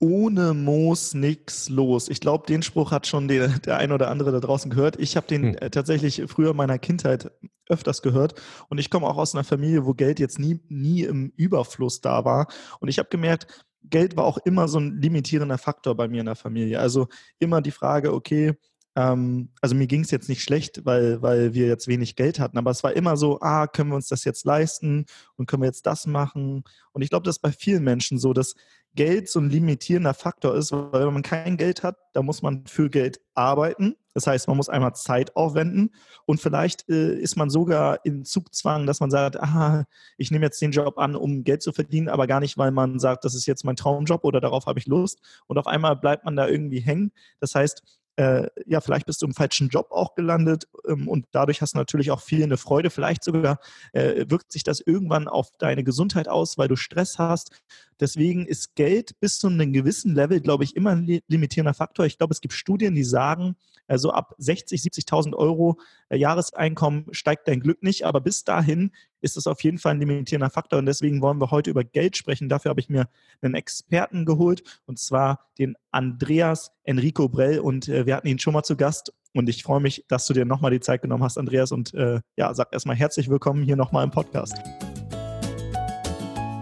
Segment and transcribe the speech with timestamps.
[0.00, 2.08] ohne Moos nix los.
[2.08, 4.98] Ich glaube, den Spruch hat schon der, der ein oder andere da draußen gehört.
[4.98, 5.56] Ich habe den hm.
[5.56, 7.30] Äh, tatsächlich früher in meiner Kindheit
[7.68, 8.34] öfters gehört
[8.68, 12.24] und ich komme auch aus einer Familie, wo Geld jetzt nie, nie im Überfluss da
[12.24, 12.48] war.
[12.80, 16.26] Und ich habe gemerkt, Geld war auch immer so ein limitierender Faktor bei mir in
[16.26, 16.80] der Familie.
[16.80, 17.08] Also
[17.38, 18.54] immer die Frage, okay,
[18.96, 22.58] ähm, also mir ging es jetzt nicht schlecht, weil, weil wir jetzt wenig Geld hatten,
[22.58, 25.06] aber es war immer so, ah, können wir uns das jetzt leisten
[25.36, 26.64] und können wir jetzt das machen?
[26.92, 28.54] Und ich glaube, das ist bei vielen Menschen so, dass
[28.94, 32.66] Geld so ein limitierender Faktor ist, weil wenn man kein Geld hat, da muss man
[32.66, 33.96] für Geld arbeiten.
[34.14, 35.94] Das heißt, man muss einmal Zeit aufwenden
[36.26, 39.84] und vielleicht äh, ist man sogar in Zugzwang, dass man sagt, ah,
[40.18, 42.98] ich nehme jetzt den Job an, um Geld zu verdienen, aber gar nicht, weil man
[42.98, 45.20] sagt, das ist jetzt mein Traumjob oder darauf habe ich Lust.
[45.46, 47.12] Und auf einmal bleibt man da irgendwie hängen.
[47.38, 47.82] Das heißt,
[48.16, 51.78] äh, ja, vielleicht bist du im falschen Job auch gelandet ähm, und dadurch hast du
[51.78, 52.90] natürlich auch fehlende Freude.
[52.90, 53.60] Vielleicht sogar
[53.92, 57.62] äh, wirkt sich das irgendwann auf deine Gesundheit aus, weil du Stress hast.
[58.00, 62.06] Deswegen ist Geld bis zu einem gewissen Level, glaube ich, immer ein limitierender Faktor.
[62.06, 67.48] Ich glaube, es gibt Studien, die sagen, also ab 60, 70.000 Euro äh, Jahreseinkommen steigt
[67.48, 70.86] dein Glück nicht, aber bis dahin ist es auf jeden Fall ein limitierender Faktor und
[70.86, 72.48] deswegen wollen wir heute über Geld sprechen.
[72.48, 73.08] Dafür habe ich mir
[73.42, 78.54] einen Experten geholt und zwar den Andreas Enrico Brell und äh, wir hatten ihn schon
[78.54, 81.36] mal zu Gast und ich freue mich, dass du dir nochmal die Zeit genommen hast,
[81.36, 84.54] Andreas und äh, ja, sag erstmal herzlich willkommen hier nochmal im Podcast.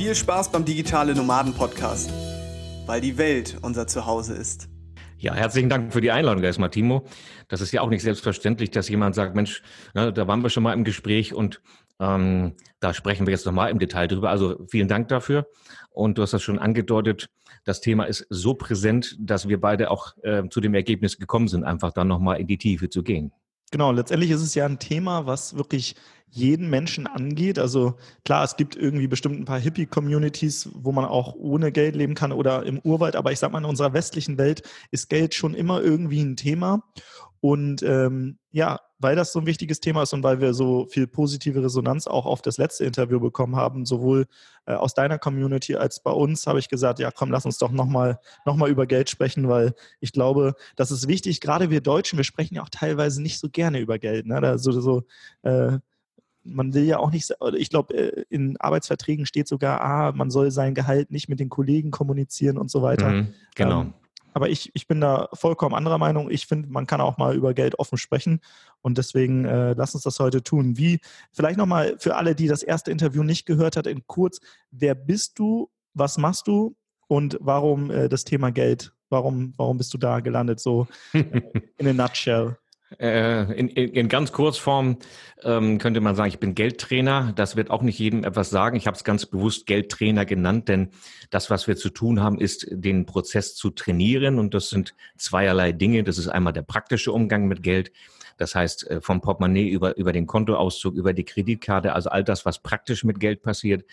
[0.00, 2.10] Viel Spaß beim Digitale Nomaden Podcast,
[2.86, 4.70] weil die Welt unser Zuhause ist.
[5.18, 7.04] Ja, herzlichen Dank für die Einladung erstmal, Timo.
[7.48, 9.62] Das ist ja auch nicht selbstverständlich, dass jemand sagt, Mensch,
[9.92, 11.60] ne, da waren wir schon mal im Gespräch und
[11.98, 14.30] ähm, da sprechen wir jetzt nochmal im Detail drüber.
[14.30, 15.46] Also vielen Dank dafür.
[15.90, 17.28] Und du hast das schon angedeutet,
[17.64, 21.64] das Thema ist so präsent, dass wir beide auch äh, zu dem Ergebnis gekommen sind,
[21.64, 23.32] einfach dann nochmal in die Tiefe zu gehen.
[23.70, 25.94] Genau, letztendlich ist es ja ein Thema, was wirklich
[26.30, 27.58] jeden Menschen angeht.
[27.58, 32.14] Also klar, es gibt irgendwie bestimmt ein paar Hippie-Communities, wo man auch ohne Geld leben
[32.14, 35.54] kann oder im Urwald, aber ich sag mal, in unserer westlichen Welt ist Geld schon
[35.54, 36.82] immer irgendwie ein Thema.
[37.40, 41.06] Und ähm, ja, weil das so ein wichtiges Thema ist und weil wir so viel
[41.06, 44.26] positive Resonanz auch auf das letzte Interview bekommen haben, sowohl
[44.66, 47.70] äh, aus deiner Community als bei uns, habe ich gesagt, ja komm, lass uns doch
[47.70, 51.40] nochmal noch mal über Geld sprechen, weil ich glaube, das ist wichtig.
[51.40, 54.26] Gerade wir Deutschen, wir sprechen ja auch teilweise nicht so gerne über Geld.
[54.26, 54.36] Ne?
[54.36, 55.04] Also so,
[55.42, 55.78] äh,
[56.44, 60.50] man will ja auch nicht, ich glaube, äh, in Arbeitsverträgen steht sogar, ah, man soll
[60.50, 63.10] sein Gehalt nicht mit den Kollegen kommunizieren und so weiter.
[63.10, 63.82] Mhm, genau.
[63.82, 63.94] Ähm,
[64.32, 66.30] aber ich, ich bin da vollkommen anderer Meinung.
[66.30, 68.40] Ich finde, man kann auch mal über Geld offen sprechen.
[68.80, 70.76] Und deswegen äh, lass uns das heute tun.
[70.76, 71.00] Wie,
[71.32, 74.40] vielleicht nochmal für alle, die das erste Interview nicht gehört hat, in kurz,
[74.70, 76.76] wer bist du, was machst du
[77.08, 78.92] und warum äh, das Thema Geld?
[79.08, 82.56] Warum, warum bist du da gelandet, so in a nutshell?
[82.98, 84.98] Äh, in, in, in ganz Kurzform
[85.44, 87.32] ähm, könnte man sagen, ich bin Geldtrainer.
[87.36, 88.76] Das wird auch nicht jedem etwas sagen.
[88.76, 90.90] Ich habe es ganz bewusst Geldtrainer genannt, denn
[91.30, 94.38] das, was wir zu tun haben, ist, den Prozess zu trainieren.
[94.38, 96.02] Und das sind zweierlei Dinge.
[96.02, 97.92] Das ist einmal der praktische Umgang mit Geld.
[98.38, 102.44] Das heißt, äh, vom Portemonnaie über, über den Kontoauszug, über die Kreditkarte, also all das,
[102.44, 103.84] was praktisch mit Geld passiert.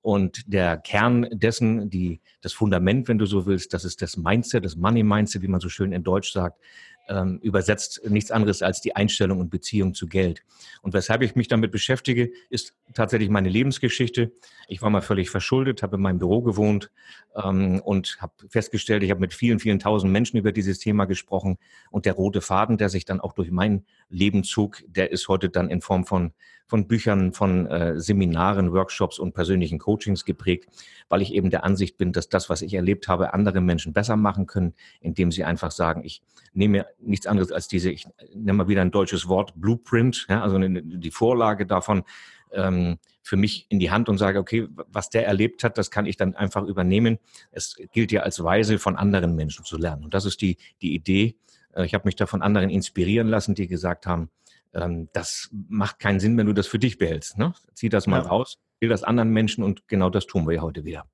[0.00, 4.64] Und der Kern dessen, die, das Fundament, wenn du so willst, das ist das Mindset,
[4.64, 6.60] das Money Mindset, wie man so schön in Deutsch sagt
[7.08, 10.42] ähm, übersetzt nichts anderes als die Einstellung und Beziehung zu Geld.
[10.82, 14.32] Und weshalb ich mich damit beschäftige, ist tatsächlich meine Lebensgeschichte.
[14.68, 16.90] Ich war mal völlig verschuldet, habe in meinem Büro gewohnt
[17.36, 21.58] ähm, und habe festgestellt, ich habe mit vielen, vielen tausend Menschen über dieses Thema gesprochen.
[21.90, 25.48] Und der rote Faden, der sich dann auch durch mein Leben zog, der ist heute
[25.48, 26.32] dann in Form von,
[26.66, 30.68] von Büchern, von äh, Seminaren, Workshops und persönlichen Coachings geprägt,
[31.08, 34.16] weil ich eben der Ansicht bin, dass das, was ich erlebt habe, andere Menschen besser
[34.16, 36.22] machen können, indem sie einfach sagen, ich
[36.52, 40.58] nehme nichts anderes als diese, ich nenne mal wieder ein deutsches Wort, Blueprint, ja, also
[40.58, 42.04] die Vorlage davon
[42.52, 46.06] ähm, für mich in die Hand und sage, okay, was der erlebt hat, das kann
[46.06, 47.18] ich dann einfach übernehmen.
[47.50, 50.04] Es gilt ja als Weise von anderen Menschen zu lernen.
[50.04, 51.36] Und das ist die, die Idee.
[51.74, 54.30] Äh, ich habe mich da von anderen inspirieren lassen, die gesagt haben,
[54.74, 57.38] ähm, das macht keinen Sinn, wenn du das für dich behältst.
[57.38, 57.52] Ne?
[57.74, 58.28] Zieh das mal ja.
[58.28, 61.06] raus, will das anderen Menschen und genau das tun wir ja heute wieder.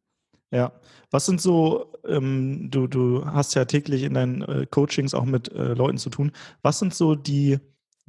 [0.53, 0.73] Ja,
[1.11, 5.51] was sind so, ähm, du, du hast ja täglich in deinen äh, Coachings auch mit
[5.53, 7.59] äh, Leuten zu tun, was sind so die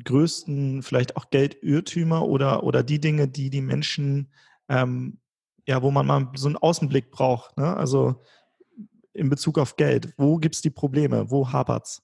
[0.04, 4.30] größten vielleicht auch Geldirrtümer oder, oder die Dinge, die die Menschen,
[4.68, 5.20] ähm,
[5.66, 7.58] ja, wo man mal so einen Außenblick braucht?
[7.58, 7.76] Ne?
[7.78, 8.22] Also
[9.14, 10.14] in Bezug auf Geld?
[10.18, 11.32] Wo gibt es die Probleme?
[11.32, 12.03] Wo hapert's?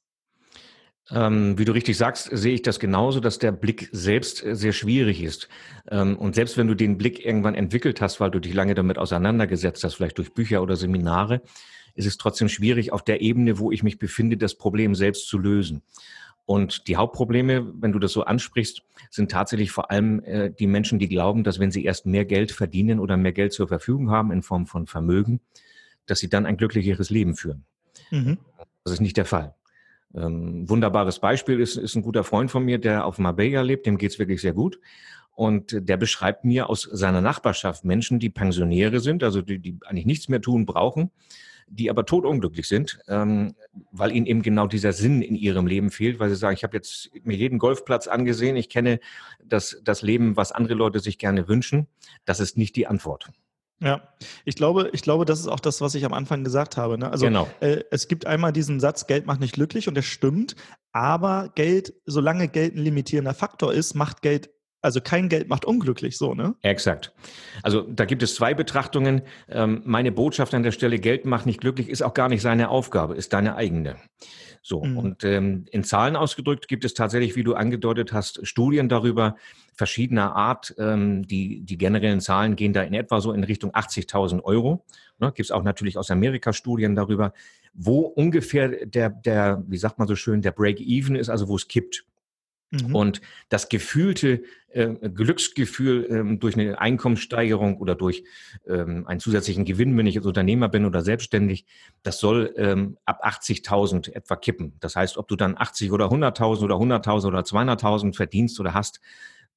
[1.11, 4.73] Ähm, wie du richtig sagst, sehe ich das genauso, dass der Blick selbst äh, sehr
[4.73, 5.49] schwierig ist.
[5.89, 8.97] Ähm, und selbst wenn du den Blick irgendwann entwickelt hast, weil du dich lange damit
[8.97, 11.41] auseinandergesetzt hast, vielleicht durch Bücher oder Seminare,
[11.95, 15.39] ist es trotzdem schwierig, auf der Ebene, wo ich mich befinde, das Problem selbst zu
[15.39, 15.81] lösen.
[16.45, 20.97] Und die Hauptprobleme, wenn du das so ansprichst, sind tatsächlich vor allem äh, die Menschen,
[20.97, 24.31] die glauben, dass wenn sie erst mehr Geld verdienen oder mehr Geld zur Verfügung haben
[24.31, 25.41] in Form von Vermögen,
[26.05, 27.65] dass sie dann ein glücklicheres Leben führen.
[28.09, 28.39] Mhm.
[28.83, 29.53] Das ist nicht der Fall.
[30.15, 33.97] Ähm, wunderbares Beispiel ist, ist ein guter Freund von mir, der auf Marbella lebt, dem
[33.97, 34.79] geht's wirklich sehr gut.
[35.35, 40.05] Und der beschreibt mir aus seiner Nachbarschaft Menschen, die Pensionäre sind, also die, die eigentlich
[40.05, 41.11] nichts mehr tun brauchen,
[41.67, 43.55] die aber totunglücklich sind, ähm,
[43.91, 46.75] weil ihnen eben genau dieser Sinn in ihrem Leben fehlt, weil sie sagen, ich habe
[46.75, 48.99] jetzt mir jeden Golfplatz angesehen, ich kenne
[49.41, 51.87] das, das Leben, was andere Leute sich gerne wünschen.
[52.25, 53.29] Das ist nicht die Antwort.
[53.81, 54.01] Ja,
[54.43, 56.97] ich glaube, ich glaube, das ist auch das, was ich am Anfang gesagt habe.
[56.97, 57.09] Ne?
[57.09, 57.47] Also genau.
[57.61, 60.55] äh, es gibt einmal diesen Satz, Geld macht nicht glücklich und der stimmt,
[60.91, 64.49] aber Geld, solange Geld ein limitierender Faktor ist, macht Geld
[64.81, 66.55] also kein Geld macht unglücklich, so, ne?
[66.61, 67.13] Exakt.
[67.63, 69.21] Also da gibt es zwei Betrachtungen.
[69.49, 72.69] Ähm, meine Botschaft an der Stelle, Geld macht nicht glücklich, ist auch gar nicht seine
[72.69, 73.97] Aufgabe, ist deine eigene.
[74.61, 74.97] So, mhm.
[74.97, 79.35] und ähm, in Zahlen ausgedrückt gibt es tatsächlich, wie du angedeutet hast, Studien darüber
[79.73, 80.75] verschiedener Art.
[80.77, 84.85] Ähm, die, die generellen Zahlen gehen da in etwa so in Richtung 80.000 Euro.
[85.19, 87.33] Ne, gibt es auch natürlich aus Amerika Studien darüber,
[87.73, 91.67] wo ungefähr der, der, wie sagt man so schön, der Break-Even ist, also wo es
[91.67, 92.05] kippt.
[92.71, 92.95] Mhm.
[92.95, 98.23] Und das gefühlte äh, Glücksgefühl ähm, durch eine Einkommenssteigerung oder durch
[98.67, 101.65] ähm, einen zusätzlichen Gewinn, wenn ich jetzt Unternehmer bin oder selbstständig,
[102.03, 104.75] das soll ähm, ab 80.000 etwa kippen.
[104.79, 108.99] Das heißt, ob du dann 80 oder 100.000 oder 100.000 oder 200.000 verdienst oder hast,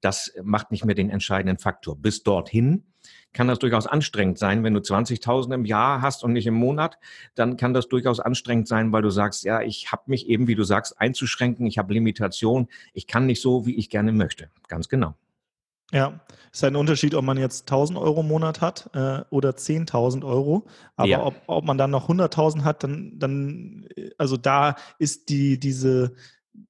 [0.00, 1.96] das macht nicht mehr den entscheidenden Faktor.
[1.96, 2.84] Bis dorthin
[3.32, 4.64] kann das durchaus anstrengend sein.
[4.64, 6.99] Wenn du 20.000 im Jahr hast und nicht im Monat,
[7.34, 10.55] dann kann das durchaus anstrengend sein, weil du sagst, ja, ich habe mich eben, wie
[10.55, 14.49] du sagst, einzuschränken, ich habe Limitationen, ich kann nicht so, wie ich gerne möchte.
[14.69, 15.14] Ganz genau.
[15.93, 16.20] Ja,
[16.50, 20.25] es ist ein Unterschied, ob man jetzt 1000 Euro im Monat hat äh, oder 10.000
[20.25, 20.64] Euro.
[20.96, 21.23] Aber ja.
[21.23, 23.87] ob, ob man dann noch 100.000 hat, dann, dann,
[24.17, 26.14] also da ist die, diese,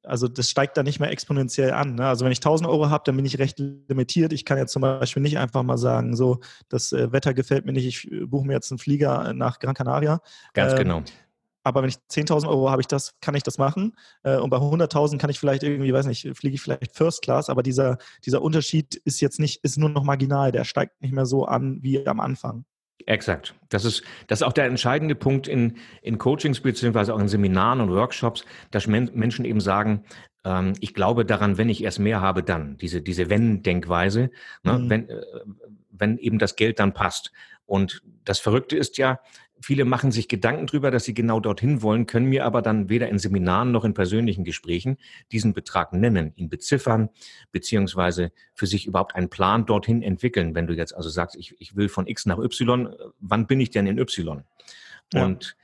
[0.03, 1.97] also das steigt da nicht mehr exponentiell an.
[1.97, 2.07] Ne?
[2.07, 4.33] Also wenn ich 1000 Euro habe, dann bin ich recht limitiert.
[4.33, 7.73] Ich kann jetzt zum Beispiel nicht einfach mal sagen, so, das äh, Wetter gefällt mir
[7.73, 10.21] nicht, ich äh, buche mir jetzt einen Flieger nach Gran Canaria.
[10.55, 11.03] Ganz ähm, genau.
[11.65, 13.97] Aber wenn ich 10.000 Euro habe, ich das, kann ich das machen.
[14.25, 17.49] Äh, und bei 100.000 kann ich vielleicht irgendwie, weiß nicht, fliege ich vielleicht First Class.
[17.49, 20.51] Aber dieser, dieser Unterschied ist jetzt nicht, ist nur noch marginal.
[20.51, 22.65] Der steigt nicht mehr so an wie am Anfang.
[23.07, 23.55] Exakt.
[23.69, 27.81] Das ist, das ist auch der entscheidende Punkt in, in Coachings beziehungsweise auch in Seminaren
[27.81, 30.05] und Workshops, dass Menschen eben sagen,
[30.45, 32.77] ähm, ich glaube daran, wenn ich erst mehr habe, dann.
[32.79, 34.31] Diese, diese Wenn-Denkweise,
[34.63, 34.79] ne?
[34.79, 34.91] mhm.
[34.91, 35.23] wenn, äh,
[35.91, 37.33] wenn eben das Geld dann passt.
[37.67, 39.21] Und das Verrückte ist ja,
[39.63, 43.09] viele machen sich Gedanken darüber, dass sie genau dorthin wollen, können mir aber dann weder
[43.09, 44.99] in Seminaren noch in persönlichen Gesprächen
[45.31, 47.09] diesen Betrag nennen, ihn beziffern,
[47.53, 50.55] beziehungsweise für sich überhaupt einen Plan dorthin entwickeln.
[50.55, 53.71] Wenn du jetzt also sagst, ich, ich will von X nach Y, wann bin ich
[53.71, 54.43] denn in Y?
[55.15, 55.57] Und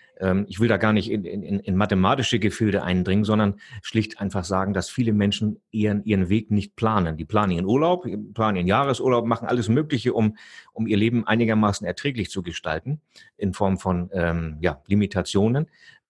[0.48, 4.72] ich will da gar nicht in, in, in mathematische Gefilde eindringen, sondern schlicht einfach sagen,
[4.72, 7.16] dass viele Menschen ihren, ihren Weg nicht planen.
[7.16, 10.36] Die planen ihren Urlaub, planen ihren Jahresurlaub, machen alles Mögliche, um,
[10.72, 13.00] um ihr Leben einigermaßen erträglich zu gestalten,
[13.36, 15.66] in Form von ähm, ja, Limitationen,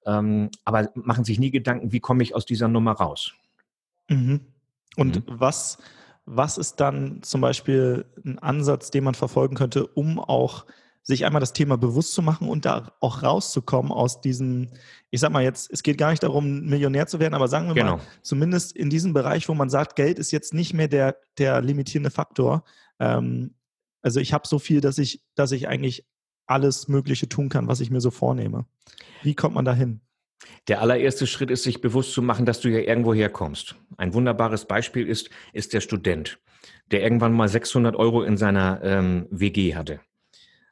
[0.06, 3.34] ähm, aber machen sich nie Gedanken, wie komme ich aus dieser Nummer raus.
[4.08, 4.40] Mhm.
[4.96, 5.34] Und mhm.
[5.38, 5.78] was,
[6.24, 10.64] was ist dann zum Beispiel ein Ansatz, den man verfolgen könnte, um auch
[11.08, 14.68] sich einmal das Thema bewusst zu machen und da auch rauszukommen aus diesem,
[15.10, 17.74] ich sag mal jetzt, es geht gar nicht darum, Millionär zu werden, aber sagen wir
[17.74, 17.96] genau.
[17.96, 21.62] mal, zumindest in diesem Bereich, wo man sagt, Geld ist jetzt nicht mehr der, der
[21.62, 22.62] limitierende Faktor.
[23.00, 23.54] Ähm,
[24.02, 26.06] also ich habe so viel, dass ich, dass ich eigentlich
[26.46, 28.66] alles Mögliche tun kann, was ich mir so vornehme.
[29.22, 30.02] Wie kommt man dahin?
[30.68, 33.76] Der allererste Schritt ist, sich bewusst zu machen, dass du ja irgendwo herkommst.
[33.96, 36.38] Ein wunderbares Beispiel ist, ist der Student,
[36.90, 40.00] der irgendwann mal 600 Euro in seiner ähm, WG hatte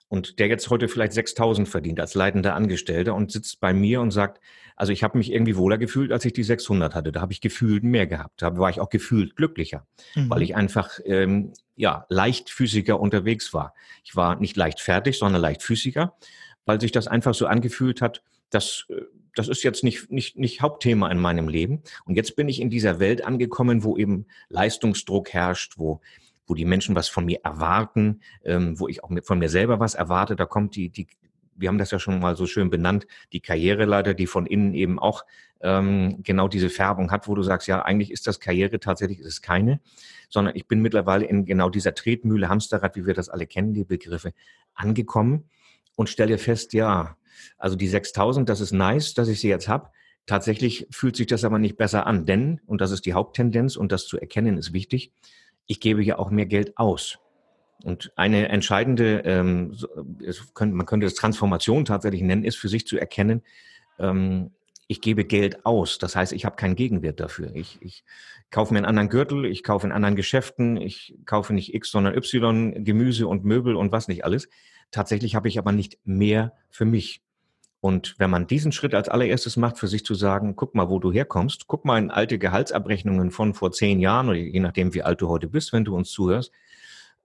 [0.08, 4.10] und der jetzt heute vielleicht 6000 verdient als leitender Angestellter und sitzt bei mir und
[4.10, 4.40] sagt,
[4.76, 7.10] also ich habe mich irgendwie wohler gefühlt, als ich die 600 hatte.
[7.10, 8.42] Da habe ich gefühlt mehr gehabt.
[8.42, 10.30] Da war ich auch gefühlt glücklicher, mhm.
[10.30, 13.74] weil ich einfach ähm, ja leichtfüßiger unterwegs war.
[14.04, 16.14] Ich war nicht leichtfertig, sondern leichtfüßiger,
[16.66, 19.02] weil sich das einfach so angefühlt hat, dass äh,
[19.36, 21.82] das ist jetzt nicht, nicht, nicht Hauptthema in meinem Leben.
[22.06, 26.00] Und jetzt bin ich in dieser Welt angekommen, wo eben Leistungsdruck herrscht, wo
[26.46, 29.94] wo die Menschen was von mir erwarten, ähm, wo ich auch von mir selber was
[29.94, 30.36] erwarte.
[30.36, 31.08] Da kommt die, die,
[31.54, 34.98] wir haben das ja schon mal so schön benannt, die Karriereleiter, die von innen eben
[34.98, 35.24] auch
[35.60, 39.26] ähm, genau diese Färbung hat, wo du sagst, ja, eigentlich ist das Karriere, tatsächlich ist
[39.26, 39.80] es keine,
[40.28, 43.84] sondern ich bin mittlerweile in genau dieser Tretmühle, Hamsterrad, wie wir das alle kennen, die
[43.84, 44.32] Begriffe,
[44.74, 45.48] angekommen
[45.96, 47.16] und stelle fest, ja,
[47.58, 49.90] Also die 6000, das ist nice, dass ich sie jetzt habe.
[50.26, 53.92] Tatsächlich fühlt sich das aber nicht besser an, denn, und das ist die Haupttendenz und
[53.92, 55.12] das zu erkennen ist wichtig,
[55.66, 57.18] ich gebe ja auch mehr Geld aus.
[57.84, 59.76] Und eine entscheidende, ähm,
[60.54, 63.42] könnte, man könnte das Transformation tatsächlich nennen, ist für sich zu erkennen,
[63.98, 64.50] ähm,
[64.88, 65.98] ich gebe Geld aus.
[65.98, 67.54] Das heißt, ich habe keinen Gegenwert dafür.
[67.54, 68.04] Ich, ich
[68.50, 72.14] kaufe mir einen anderen Gürtel, ich kaufe in anderen Geschäften, ich kaufe nicht X, sondern
[72.14, 74.48] Y, Gemüse und Möbel und was nicht alles.
[74.92, 77.22] Tatsächlich habe ich aber nicht mehr für mich.
[77.80, 80.98] Und wenn man diesen Schritt als allererstes macht, für sich zu sagen, guck mal, wo
[80.98, 85.02] du herkommst, guck mal in alte Gehaltsabrechnungen von vor zehn Jahren oder je nachdem, wie
[85.02, 86.52] alt du heute bist, wenn du uns zuhörst,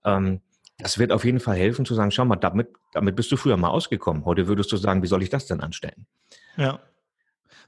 [0.04, 0.40] ähm,
[0.78, 3.56] das wird auf jeden Fall helfen zu sagen, schau mal, damit, damit bist du früher
[3.56, 4.24] mal ausgekommen.
[4.24, 6.06] Heute würdest du sagen, wie soll ich das denn anstellen?
[6.56, 6.80] Ja.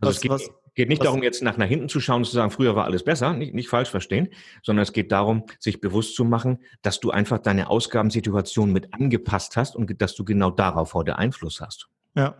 [0.00, 2.18] Also was, es geht, was, geht nicht was, darum, jetzt nach, nach hinten zu schauen
[2.18, 4.28] und zu sagen, früher war alles besser, nicht, nicht falsch verstehen,
[4.62, 9.56] sondern es geht darum, sich bewusst zu machen, dass du einfach deine Ausgabensituation mit angepasst
[9.56, 11.88] hast und dass du genau darauf heute Einfluss hast.
[12.14, 12.36] Ja.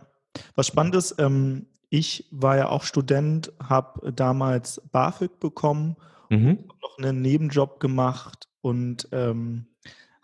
[0.55, 5.95] Was spannend ist, ähm, ich war ja auch Student, habe damals BAföG bekommen,
[6.29, 6.65] mhm.
[6.81, 9.67] noch einen Nebenjob gemacht und ähm,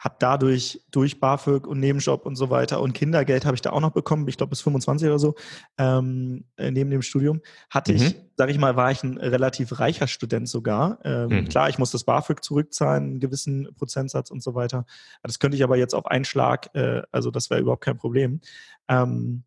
[0.01, 3.79] habe dadurch durch BAföG und Nebenjob und so weiter und Kindergeld habe ich da auch
[3.79, 5.35] noch bekommen, ich glaube bis 25 oder so,
[5.77, 7.97] ähm, äh, neben dem Studium, hatte mhm.
[7.97, 10.97] ich, sage ich mal, war ich ein relativ reicher Student sogar.
[11.03, 11.47] Ähm, mhm.
[11.49, 14.87] Klar, ich muss das BAföG zurückzahlen, einen gewissen Prozentsatz und so weiter.
[15.21, 18.41] Das könnte ich aber jetzt auf einen Schlag, äh, also das wäre überhaupt kein Problem.
[18.87, 19.43] Ähm,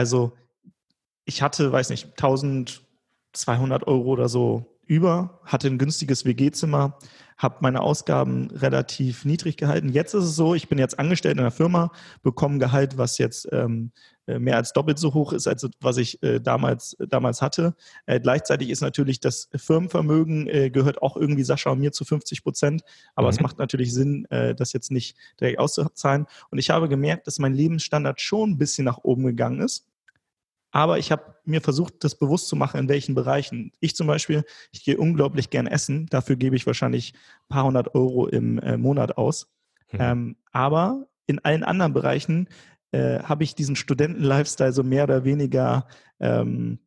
[0.00, 0.32] also
[1.26, 6.98] ich hatte, weiß nicht, 1200 Euro oder so über, hatte ein günstiges WG-Zimmer,
[7.36, 9.90] habe meine Ausgaben relativ niedrig gehalten.
[9.90, 11.92] Jetzt ist es so, ich bin jetzt angestellt in einer Firma,
[12.22, 13.92] bekomme Gehalt, was jetzt ähm,
[14.26, 17.74] äh, mehr als doppelt so hoch ist, als was ich äh, damals, damals hatte.
[18.06, 22.42] Äh, gleichzeitig ist natürlich das Firmenvermögen äh, gehört auch irgendwie Sascha und mir zu 50
[22.42, 22.82] Prozent.
[23.14, 23.34] Aber mhm.
[23.34, 26.26] es macht natürlich Sinn, äh, das jetzt nicht direkt auszuzahlen.
[26.50, 29.86] Und ich habe gemerkt, dass mein Lebensstandard schon ein bisschen nach oben gegangen ist.
[30.72, 33.72] Aber ich habe mir versucht, das bewusst zu machen, in welchen Bereichen.
[33.80, 36.06] Ich zum Beispiel, ich gehe unglaublich gern essen.
[36.06, 39.48] Dafür gebe ich wahrscheinlich ein paar hundert Euro im äh, Monat aus.
[39.92, 39.98] Mhm.
[40.00, 42.48] Ähm, aber in allen anderen Bereichen
[42.92, 45.86] äh, habe ich diesen Studenten-Lifestyle so mehr oder weniger
[46.20, 46.78] ähm,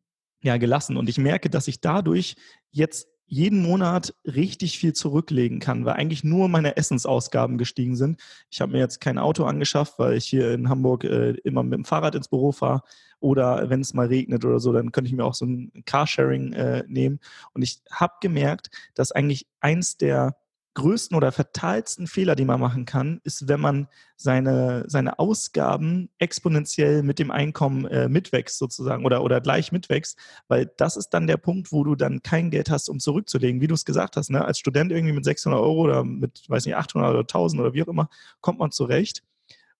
[0.42, 0.96] ja, gelassen.
[0.96, 2.36] Und ich merke, dass ich dadurch
[2.70, 8.20] jetzt jeden Monat richtig viel zurücklegen kann, weil eigentlich nur meine Essensausgaben gestiegen sind.
[8.50, 11.72] Ich habe mir jetzt kein Auto angeschafft, weil ich hier in Hamburg äh, immer mit
[11.72, 12.82] dem Fahrrad ins Büro fahre.
[13.20, 16.52] Oder wenn es mal regnet oder so, dann könnte ich mir auch so ein Carsharing
[16.52, 17.20] äh, nehmen.
[17.54, 20.36] Und ich habe gemerkt, dass eigentlich eins der
[20.74, 27.02] größten oder fatalsten Fehler, die man machen kann, ist, wenn man seine, seine Ausgaben exponentiell
[27.02, 31.36] mit dem Einkommen äh, mitwächst sozusagen oder, oder gleich mitwächst, weil das ist dann der
[31.36, 33.60] Punkt, wo du dann kein Geld hast, um zurückzulegen.
[33.60, 34.44] Wie du es gesagt hast, ne?
[34.44, 37.82] als Student irgendwie mit 600 Euro oder mit, weiß nicht, 800 oder 1000 oder wie
[37.82, 38.08] auch immer,
[38.40, 39.22] kommt man zurecht.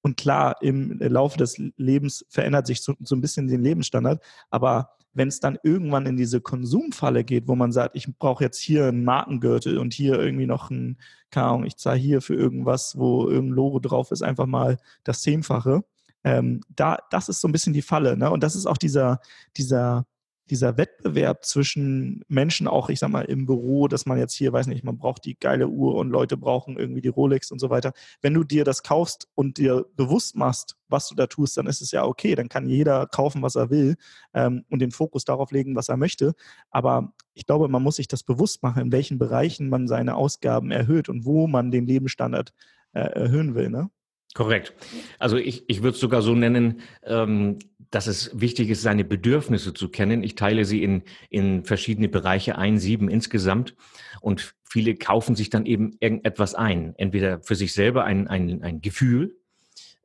[0.00, 4.90] Und klar, im Laufe des Lebens verändert sich so, so ein bisschen den Lebensstandard, aber
[5.14, 8.86] wenn es dann irgendwann in diese Konsumfalle geht, wo man sagt, ich brauche jetzt hier
[8.86, 10.98] einen Markengürtel und hier irgendwie noch ein,
[11.30, 15.22] keine Ahnung, ich zahle hier für irgendwas, wo irgendein Logo drauf ist, einfach mal das
[15.22, 15.84] Zehnfache.
[16.24, 18.16] Ähm, da, das ist so ein bisschen die Falle.
[18.16, 18.30] Ne?
[18.30, 19.20] Und das ist auch dieser,
[19.56, 20.06] dieser
[20.50, 24.66] dieser Wettbewerb zwischen Menschen auch, ich sag mal, im Büro, dass man jetzt hier, weiß
[24.66, 27.92] nicht, man braucht die geile Uhr und Leute brauchen irgendwie die Rolex und so weiter.
[28.20, 31.80] Wenn du dir das kaufst und dir bewusst machst, was du da tust, dann ist
[31.80, 32.34] es ja okay.
[32.34, 33.96] Dann kann jeder kaufen, was er will
[34.34, 36.34] ähm, und den Fokus darauf legen, was er möchte.
[36.70, 40.70] Aber ich glaube, man muss sich das bewusst machen, in welchen Bereichen man seine Ausgaben
[40.70, 42.52] erhöht und wo man den Lebensstandard
[42.92, 43.70] äh, erhöhen will.
[43.70, 43.90] Ne?
[44.34, 44.74] Korrekt.
[45.20, 47.60] Also ich, ich würde es sogar so nennen, ähm,
[47.90, 50.24] dass es wichtig ist, seine Bedürfnisse zu kennen.
[50.24, 53.76] Ich teile sie in, in verschiedene Bereiche ein, sieben insgesamt.
[54.20, 56.94] Und viele kaufen sich dann eben irgendetwas ein.
[56.96, 59.36] Entweder für sich selber ein, ein, ein Gefühl,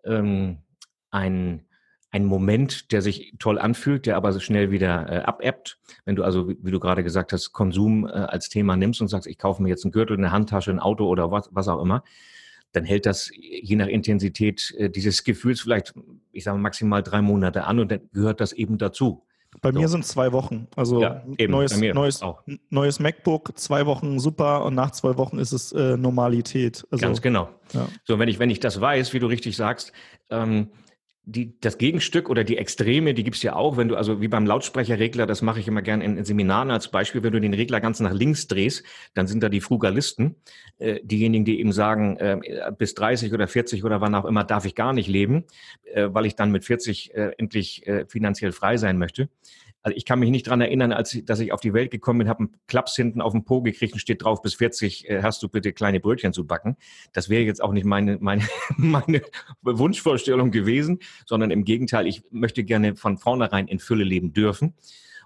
[0.04, 0.60] ähm,
[1.10, 1.66] ein,
[2.12, 5.80] ein Moment, der sich toll anfühlt, der aber schnell wieder äh, abebbt.
[6.06, 9.08] Wenn du also, wie, wie du gerade gesagt hast, Konsum äh, als Thema nimmst und
[9.08, 11.82] sagst, ich kaufe mir jetzt einen Gürtel, eine Handtasche, ein Auto oder was, was auch
[11.82, 12.04] immer,
[12.72, 15.94] dann hält das je nach Intensität äh, dieses Gefühls vielleicht,
[16.32, 19.24] ich sage maximal drei Monate an und dann gehört das eben dazu.
[19.62, 19.80] Bei so.
[19.80, 20.68] mir sind zwei Wochen.
[20.76, 22.22] Also ja, eben, neues, neues,
[22.70, 26.86] neues MacBook, zwei Wochen super und nach zwei Wochen ist es äh, Normalität.
[26.92, 27.50] Also, Ganz genau.
[27.74, 27.88] Ja.
[28.04, 29.92] So, wenn ich, wenn ich das weiß, wie du richtig sagst,
[30.30, 30.70] ähm,
[31.32, 34.46] die, das Gegenstück oder die Extreme, die gibt's ja auch, wenn du also wie beim
[34.46, 37.80] Lautsprecherregler, das mache ich immer gerne in, in, Seminaren als Beispiel, wenn du den Regler
[37.82, 38.84] ganz nach links drehst,
[39.14, 40.36] dann sind da die Frugalisten,
[40.80, 42.40] äh, diejenigen, die eben sagen, äh,
[42.78, 45.46] bis 30 oder 40 oder wann auch immer darf ich gar nicht leben,
[45.94, 49.30] äh, weil ich dann mit 40 äh, endlich äh, finanziell frei sein möchte.
[49.82, 52.20] Also ich kann mich nicht dran erinnern, als ich, dass ich auf die Welt gekommen
[52.20, 55.24] bin, habe einen Klaps hinten auf dem Po gekriegt und steht drauf, bis 40 äh,
[55.24, 56.76] hast du bitte kleine Brötchen zu backen.
[57.14, 58.44] Das wäre jetzt auch nicht meine, meine,
[58.78, 59.22] meine
[59.62, 64.74] Wunschvorstellung gewesen, sondern im Gegenteil, ich möchte gerne von vornherein in Fülle leben dürfen.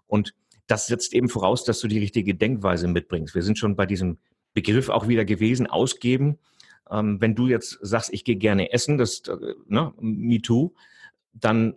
[0.06, 0.36] Und
[0.68, 3.34] das setzt eben voraus, dass du die richtige Denkweise mitbringst.
[3.34, 4.20] Wir sind schon bei diesem
[4.54, 6.38] Begriff auch wieder gewesen, ausgeben.
[6.92, 10.74] Ähm, wenn du jetzt sagst, ich gehe gerne essen, das, äh, ne, me too,
[11.34, 11.76] dann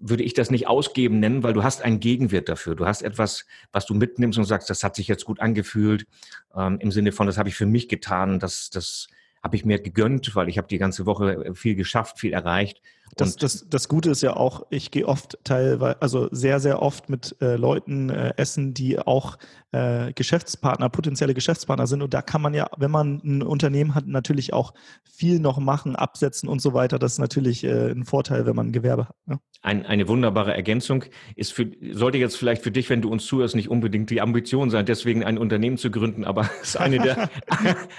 [0.00, 2.74] würde ich das nicht ausgeben nennen, weil du hast einen Gegenwert dafür.
[2.74, 6.06] Du hast etwas, was du mitnimmst und sagst, das hat sich jetzt gut angefühlt,
[6.54, 9.08] ähm, im Sinne von, das habe ich für mich getan, das, das
[9.42, 12.82] habe ich mir gegönnt, weil ich habe die ganze Woche viel geschafft, viel erreicht.
[13.16, 17.08] Das, das, das Gute ist ja auch, ich gehe oft teilweise, also sehr, sehr oft
[17.08, 19.38] mit äh, Leuten äh, essen, die auch
[19.72, 22.02] äh, Geschäftspartner, potenzielle Geschäftspartner sind.
[22.02, 24.72] Und da kann man ja, wenn man ein Unternehmen hat, natürlich auch
[25.04, 26.98] viel noch machen, absetzen und so weiter.
[26.98, 29.16] Das ist natürlich äh, ein Vorteil, wenn man ein Gewerbe hat.
[29.26, 29.40] Ne?
[29.60, 33.56] Ein, eine wunderbare Ergänzung ist für, sollte jetzt vielleicht für dich, wenn du uns zuhörst,
[33.56, 37.28] nicht unbedingt die Ambition sein, deswegen ein Unternehmen zu gründen, aber es ist eine der,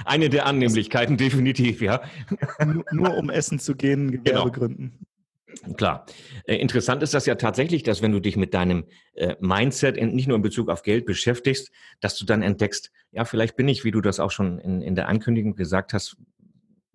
[0.06, 2.02] eine der Annehmlichkeiten, definitiv, ja.
[2.66, 4.52] Nur, nur um essen zu gehen, Gewerbe genau.
[4.52, 4.99] gründen.
[5.76, 6.06] Klar.
[6.46, 10.28] Äh, interessant ist das ja tatsächlich, dass wenn du dich mit deinem äh, Mindset nicht
[10.28, 13.92] nur in Bezug auf Geld beschäftigst, dass du dann entdeckst, ja, vielleicht bin ich, wie
[13.92, 16.18] du das auch schon in, in der Ankündigung gesagt hast,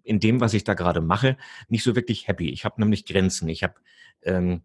[0.03, 1.37] in dem, was ich da gerade mache,
[1.69, 2.51] nicht so wirklich happy.
[2.51, 3.49] Ich habe nämlich Grenzen.
[3.49, 3.75] Ich habe
[4.23, 4.63] ähm,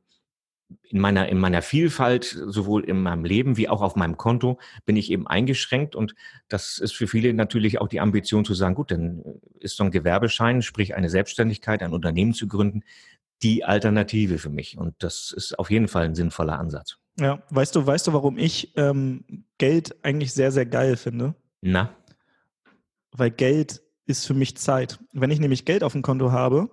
[0.83, 4.97] in meiner, in meiner Vielfalt, sowohl in meinem Leben wie auch auf meinem Konto, bin
[4.97, 5.95] ich eben eingeschränkt.
[5.95, 6.13] Und
[6.47, 9.23] das ist für viele natürlich auch die Ambition zu sagen, gut, dann
[9.59, 12.83] ist so ein Gewerbeschein, sprich eine Selbstständigkeit, ein Unternehmen zu gründen,
[13.43, 14.77] die Alternative für mich.
[14.77, 16.97] Und das ist auf jeden Fall ein sinnvoller Ansatz.
[17.19, 21.35] Ja, weißt du, weißt du, warum ich ähm, Geld eigentlich sehr, sehr geil finde?
[21.61, 21.93] Na?
[23.11, 24.99] Weil Geld ist für mich Zeit.
[25.13, 26.69] Wenn ich nämlich Geld auf dem Konto habe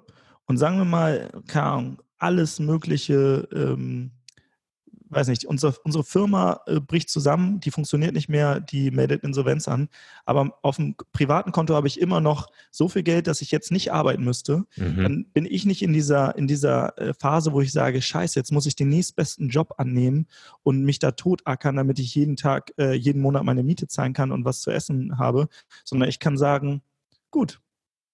[0.47, 4.13] und sagen wir mal, keine Ahnung, alles Mögliche ähm,
[5.09, 9.69] weiß nicht, unsere, unsere Firma äh, bricht zusammen, die funktioniert nicht mehr, die meldet Insolvenz
[9.69, 9.89] an.
[10.25, 13.71] Aber auf dem privaten Konto habe ich immer noch so viel Geld, dass ich jetzt
[13.71, 14.65] nicht arbeiten müsste.
[14.77, 15.03] Mhm.
[15.03, 18.53] Dann bin ich nicht in dieser, in dieser äh, Phase, wo ich sage, scheiße, jetzt
[18.53, 20.27] muss ich den nächstbesten Job annehmen
[20.63, 24.33] und mich da totackern, damit ich jeden Tag, äh, jeden Monat meine Miete zahlen kann
[24.33, 25.49] und was zu essen habe.
[25.85, 26.83] Sondern ich kann sagen,
[27.31, 27.61] gut,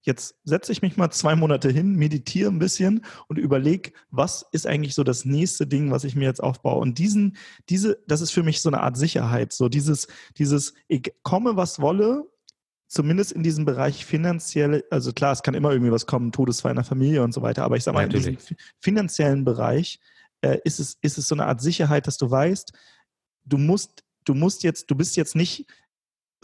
[0.02, 4.66] jetzt setze ich mich mal zwei Monate hin, meditiere ein bisschen und überlege, was ist
[4.66, 6.80] eigentlich so das nächste Ding, was ich mir jetzt aufbaue.
[6.80, 7.36] Und diesen,
[7.68, 9.52] diese, das ist für mich so eine Art Sicherheit.
[9.52, 12.24] So dieses, dieses, ich komme, was wolle,
[12.88, 16.76] zumindest in diesem Bereich finanziell, also klar, es kann immer irgendwie was kommen, Todesfall in
[16.76, 18.26] der Familie und so weiter, aber ich sage mal, Natürlich.
[18.26, 19.98] in diesem finanziellen Bereich
[20.42, 22.72] äh, ist, es, ist es so eine Art Sicherheit, dass du weißt,
[23.44, 25.66] du musst, du musst jetzt, du bist jetzt nicht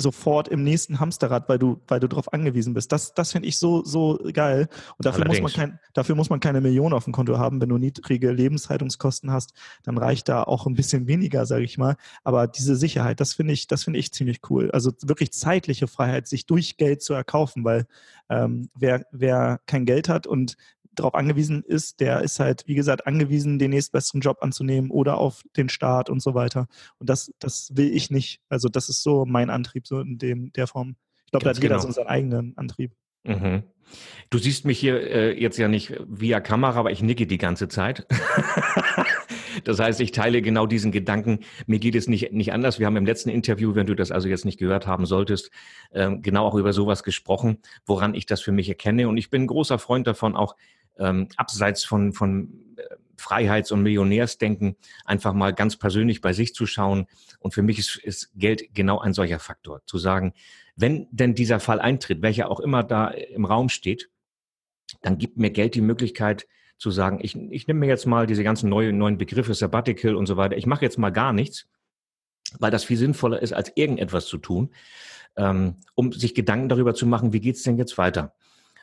[0.00, 2.92] sofort im nächsten Hamsterrad, weil du, weil du darauf angewiesen bist.
[2.92, 4.68] Das, das finde ich so, so geil.
[4.96, 7.61] Und dafür muss, man kein, dafür muss man keine Million auf dem Konto haben.
[7.61, 11.96] Wenn du niedrige Lebenshaltungskosten hast, dann reicht da auch ein bisschen weniger, sage ich mal.
[12.22, 14.70] Aber diese Sicherheit, das finde ich, das finde ich ziemlich cool.
[14.70, 17.87] Also wirklich zeitliche Freiheit, sich durch Geld zu erkaufen, weil
[18.30, 20.56] ähm, wer, wer kein Geld hat und
[20.98, 25.42] darauf angewiesen ist, der ist halt, wie gesagt, angewiesen, den nächstbesten Job anzunehmen oder auf
[25.56, 26.66] den Staat und so weiter.
[26.98, 28.40] Und das, das will ich nicht.
[28.48, 30.96] Also das ist so mein Antrieb, so in dem, der Form.
[31.26, 31.87] Ich glaube, da hat jeder genau.
[31.87, 32.92] so seinen eigenen Antrieb.
[33.24, 33.62] Mhm.
[34.30, 37.68] Du siehst mich hier äh, jetzt ja nicht via Kamera, aber ich nicke die ganze
[37.68, 38.06] Zeit.
[39.64, 41.40] das heißt, ich teile genau diesen Gedanken.
[41.66, 42.78] Mir geht es nicht, nicht anders.
[42.78, 45.50] Wir haben im letzten Interview, wenn du das also jetzt nicht gehört haben solltest,
[45.90, 49.08] äh, genau auch über sowas gesprochen, woran ich das für mich erkenne.
[49.08, 50.54] Und ich bin ein großer Freund davon, auch
[50.98, 52.82] ähm, abseits von, von äh,
[53.16, 57.06] Freiheits- und Millionärsdenken einfach mal ganz persönlich bei sich zu schauen.
[57.40, 59.82] Und für mich ist, ist Geld genau ein solcher Faktor.
[59.87, 60.34] Zu sagen,
[60.76, 64.11] wenn denn dieser Fall eintritt, welcher auch immer da im Raum steht,
[65.02, 66.46] dann gibt mir Geld die Möglichkeit
[66.78, 70.26] zu sagen, ich, ich nehme mir jetzt mal diese ganzen neuen, neuen Begriffe, Sabbatical und
[70.26, 71.66] so weiter, ich mache jetzt mal gar nichts,
[72.58, 74.70] weil das viel sinnvoller ist, als irgendetwas zu tun,
[75.37, 78.34] ähm, um sich Gedanken darüber zu machen, wie geht's denn jetzt weiter?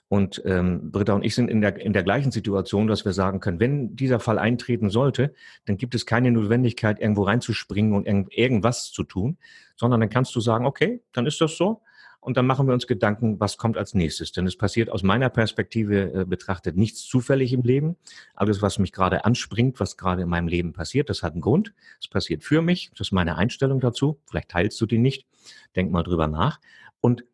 [0.07, 3.39] Und ähm, Britta und ich sind in der, in der gleichen Situation, dass wir sagen
[3.39, 5.33] können, wenn dieser Fall eintreten sollte,
[5.65, 9.37] dann gibt es keine Notwendigkeit, irgendwo reinzuspringen und irgend, irgendwas zu tun,
[9.75, 11.81] sondern dann kannst du sagen, okay, dann ist das so.
[12.25, 14.31] Und dann machen wir uns Gedanken, was kommt als nächstes.
[14.31, 17.97] Denn es passiert aus meiner Perspektive äh, betrachtet nichts zufällig im Leben.
[18.33, 21.75] Alles, was mich gerade anspringt, was gerade in meinem Leben passiert, das hat einen Grund.
[22.01, 22.89] Es passiert für mich.
[22.97, 24.19] Das ist meine Einstellung dazu.
[24.25, 25.27] Vielleicht teilst du die nicht.
[25.75, 26.59] Denk mal drüber nach.
[26.99, 27.25] Und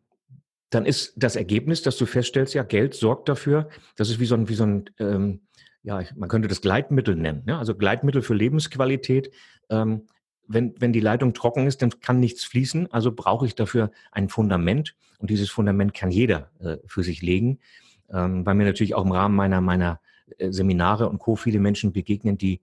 [0.74, 4.34] dann ist das Ergebnis, dass du feststellst, ja, Geld sorgt dafür, das ist wie so
[4.34, 5.40] ein, wie so ein ähm,
[5.82, 7.58] ja, man könnte das Gleitmittel nennen, ja?
[7.58, 9.30] also Gleitmittel für Lebensqualität.
[9.68, 10.06] Ähm,
[10.46, 14.28] wenn, wenn die Leitung trocken ist, dann kann nichts fließen, also brauche ich dafür ein
[14.28, 17.58] Fundament und dieses Fundament kann jeder äh, für sich legen,
[18.10, 20.00] ähm, weil mir natürlich auch im Rahmen meiner, meiner
[20.38, 21.36] äh, Seminare und Co.
[21.36, 22.60] viele Menschen begegnen, die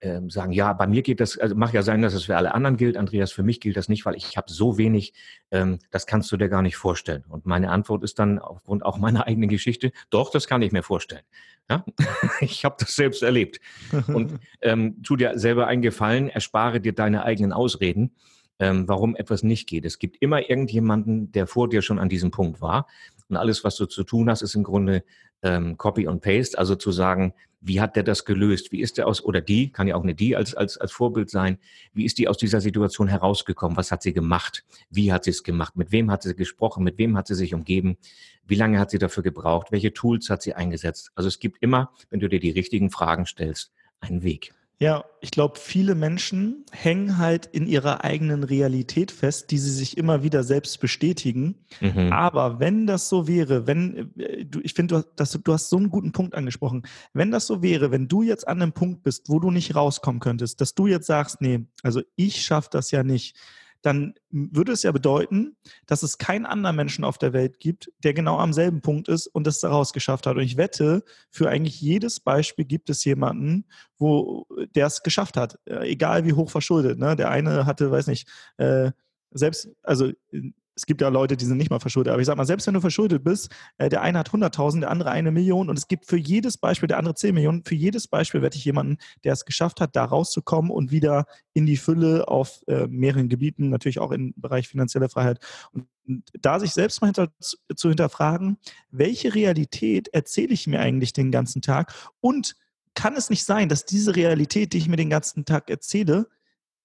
[0.00, 2.54] äh, sagen, ja, bei mir geht das, also mag ja sein, dass es für alle
[2.54, 5.12] anderen gilt, Andreas, für mich gilt das nicht, weil ich habe so wenig,
[5.50, 7.24] ähm, das kannst du dir gar nicht vorstellen.
[7.28, 10.82] Und meine Antwort ist dann aufgrund auch meiner eigenen Geschichte, doch, das kann ich mir
[10.82, 11.24] vorstellen.
[11.68, 11.84] Ja?
[12.40, 13.60] ich habe das selbst erlebt.
[14.08, 18.12] Und ähm, tu dir selber einen Gefallen, erspare dir deine eigenen Ausreden
[18.60, 19.84] ähm, warum etwas nicht geht.
[19.84, 22.86] Es gibt immer irgendjemanden, der vor dir schon an diesem Punkt war.
[23.30, 25.04] Und alles, was du zu tun hast, ist im Grunde
[25.42, 28.72] ähm, Copy und Paste, also zu sagen, wie hat der das gelöst?
[28.72, 31.28] Wie ist der aus, oder die, kann ja auch eine die als, als, als Vorbild
[31.30, 31.58] sein,
[31.92, 33.76] wie ist die aus dieser Situation herausgekommen?
[33.76, 34.64] Was hat sie gemacht?
[34.88, 35.76] Wie hat sie es gemacht?
[35.76, 36.84] Mit wem hat sie gesprochen?
[36.84, 37.98] Mit wem hat sie sich umgeben?
[38.46, 39.72] Wie lange hat sie dafür gebraucht?
[39.72, 41.12] Welche Tools hat sie eingesetzt?
[41.14, 44.54] Also es gibt immer, wenn du dir die richtigen Fragen stellst, einen Weg.
[44.82, 49.98] Ja, ich glaube, viele Menschen hängen halt in ihrer eigenen Realität fest, die sie sich
[49.98, 51.66] immer wieder selbst bestätigen.
[51.82, 52.10] Mhm.
[52.14, 55.90] Aber wenn das so wäre, wenn äh, du, ich finde, du, du hast so einen
[55.90, 56.84] guten Punkt angesprochen.
[57.12, 60.18] Wenn das so wäre, wenn du jetzt an einem Punkt bist, wo du nicht rauskommen
[60.18, 63.36] könntest, dass du jetzt sagst, nee, also ich schaffe das ja nicht,
[63.82, 68.14] dann würde es ja bedeuten, dass es keinen anderen Menschen auf der Welt gibt, der
[68.14, 70.36] genau am selben Punkt ist und es daraus geschafft hat.
[70.36, 73.64] Und ich wette, für eigentlich jedes Beispiel gibt es jemanden,
[73.96, 76.98] wo der es geschafft hat, äh, egal wie hoch verschuldet.
[76.98, 77.16] Ne?
[77.16, 78.92] Der eine hatte, weiß nicht, äh,
[79.32, 80.12] selbst, also
[80.80, 82.72] es gibt ja Leute, die sind nicht mal verschuldet, aber ich sag mal, selbst wenn
[82.72, 86.06] du verschuldet bist, äh, der eine hat 100.000, der andere eine Million und es gibt
[86.06, 89.44] für jedes Beispiel, der andere 10 Millionen, für jedes Beispiel werde ich jemanden, der es
[89.44, 94.10] geschafft hat, da rauszukommen und wieder in die Fülle auf äh, mehreren Gebieten, natürlich auch
[94.10, 95.38] im Bereich finanzielle Freiheit.
[95.72, 95.86] Und
[96.40, 98.56] da sich selbst mal hinter, zu hinterfragen,
[98.90, 102.56] welche Realität erzähle ich mir eigentlich den ganzen Tag und
[102.94, 106.26] kann es nicht sein, dass diese Realität, die ich mir den ganzen Tag erzähle,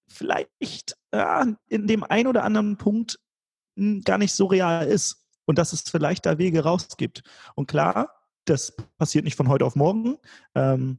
[0.06, 3.18] vielleicht äh, in dem einen oder anderen Punkt
[4.04, 7.22] gar nicht so real ist und dass es vielleicht da Wege raus gibt.
[7.54, 8.10] Und klar,
[8.44, 10.16] das passiert nicht von heute auf morgen.
[10.54, 10.98] Ähm,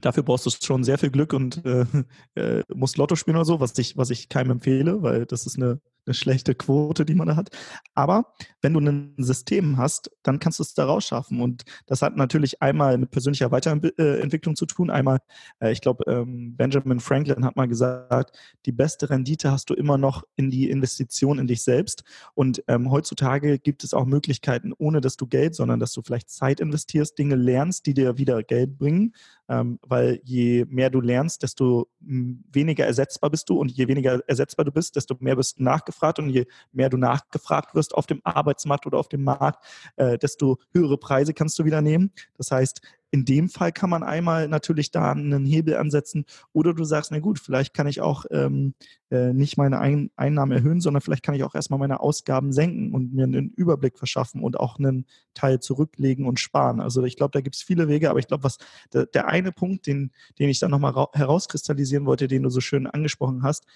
[0.00, 1.84] dafür brauchst du schon sehr viel Glück und äh,
[2.34, 5.56] äh, musst Lotto spielen oder so, was ich, was ich keinem empfehle, weil das ist
[5.56, 7.50] eine eine schlechte Quote, die man da hat.
[7.94, 11.40] Aber wenn du ein System hast, dann kannst du es da rausschaffen.
[11.40, 14.90] Und das hat natürlich einmal mit persönlicher Weiterentwicklung zu tun.
[14.90, 15.18] Einmal,
[15.60, 18.36] äh, ich glaube, ähm, Benjamin Franklin hat mal gesagt,
[18.66, 22.04] die beste Rendite hast du immer noch in die Investition in dich selbst.
[22.34, 26.30] Und ähm, heutzutage gibt es auch Möglichkeiten, ohne dass du Geld, sondern dass du vielleicht
[26.30, 29.14] Zeit investierst, Dinge lernst, die dir wieder Geld bringen.
[29.52, 33.58] Ähm, weil je mehr du lernst, desto weniger ersetzbar bist du.
[33.58, 36.88] Und je weniger ersetzbar du bist, desto mehr bist du nachgefragt nachgefragt und je mehr
[36.88, 39.64] du nachgefragt wirst auf dem Arbeitsmarkt oder auf dem Markt,
[39.96, 42.12] äh, desto höhere Preise kannst du wieder nehmen.
[42.36, 42.80] Das heißt,
[43.12, 47.18] in dem Fall kann man einmal natürlich da einen Hebel ansetzen oder du sagst, na
[47.18, 48.74] gut, vielleicht kann ich auch ähm,
[49.10, 52.94] äh, nicht meine Ein Einnahmen erhöhen, sondern vielleicht kann ich auch erstmal meine Ausgaben senken
[52.94, 56.80] und mir einen Überblick verschaffen und auch einen Teil zurücklegen und sparen.
[56.80, 58.56] Also ich glaube, da gibt es viele Wege, aber ich glaube, was
[58.94, 62.86] der, der, eine Punkt, den, den ich dann nochmal herauskristallisieren wollte, den du so schön
[62.86, 63.66] angesprochen hast,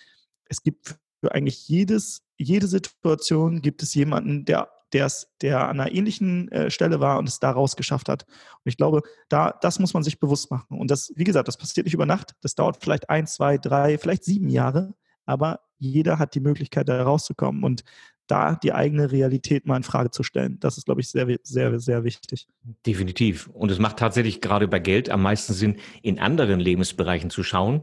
[0.46, 5.92] es gibt für eigentlich jedes, jede Situation gibt es jemanden, der der's, der an einer
[5.92, 8.24] ähnlichen äh, Stelle war und es da rausgeschafft hat.
[8.24, 10.78] Und ich glaube, da, das muss man sich bewusst machen.
[10.78, 12.34] Und das, wie gesagt, das passiert nicht über Nacht.
[12.40, 14.94] Das dauert vielleicht ein, zwei, drei, vielleicht sieben Jahre.
[15.26, 17.82] Aber jeder hat die Möglichkeit, da rauszukommen und
[18.26, 20.58] da die eigene Realität mal in Frage zu stellen.
[20.60, 22.48] Das ist, glaube ich, sehr, sehr, sehr wichtig.
[22.86, 23.48] Definitiv.
[23.48, 27.82] Und es macht tatsächlich gerade bei Geld am meisten Sinn, in anderen Lebensbereichen zu schauen.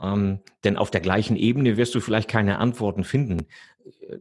[0.00, 3.46] Ähm, denn auf der gleichen Ebene wirst du vielleicht keine Antworten finden.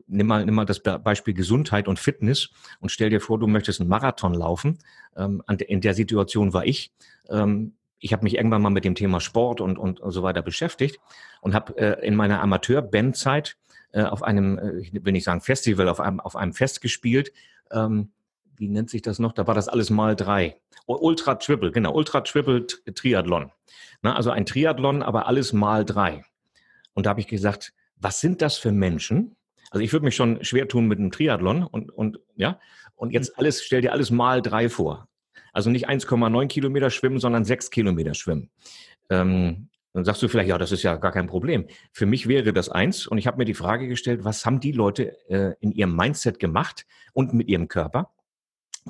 [0.07, 3.79] Nimm mal, nimm mal das Beispiel Gesundheit und Fitness und stell dir vor, du möchtest
[3.79, 4.79] einen Marathon laufen.
[5.15, 6.91] Ähm, in der Situation war ich.
[7.29, 10.41] Ähm, ich habe mich irgendwann mal mit dem Thema Sport und, und, und so weiter
[10.41, 10.99] beschäftigt
[11.39, 13.57] und habe äh, in meiner Amateur-Bandzeit
[13.91, 17.31] äh, auf einem, äh, ich will nicht sagen Festival, auf einem, auf einem Fest gespielt.
[17.71, 18.11] Ähm,
[18.61, 19.33] wie nennt sich das noch?
[19.33, 20.61] Da war das alles mal drei.
[20.85, 23.51] Ultra Triple, genau, Ultra Triple Triathlon.
[24.03, 26.23] Na, also ein Triathlon, aber alles mal drei.
[26.93, 29.35] Und da habe ich gesagt, was sind das für Menschen?
[29.71, 32.59] Also ich würde mich schon schwer tun mit einem Triathlon und, und ja,
[32.95, 33.35] und jetzt hm.
[33.37, 35.07] alles, stell dir alles mal drei vor.
[35.53, 38.51] Also nicht 1,9 Kilometer schwimmen, sondern sechs Kilometer schwimmen.
[39.09, 41.65] Ähm, dann sagst du vielleicht, ja, das ist ja gar kein Problem.
[41.91, 44.71] Für mich wäre das eins und ich habe mir die Frage gestellt, was haben die
[44.71, 48.11] Leute äh, in ihrem Mindset gemacht und mit ihrem Körper,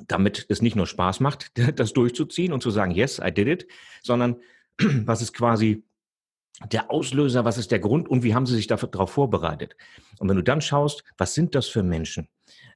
[0.07, 3.67] damit es nicht nur Spaß macht, das durchzuziehen und zu sagen, yes, I did it,
[4.01, 4.37] sondern
[4.77, 5.83] was ist quasi
[6.71, 9.75] der Auslöser, was ist der Grund und wie haben sie sich darauf vorbereitet?
[10.19, 12.27] Und wenn du dann schaust, was sind das für Menschen?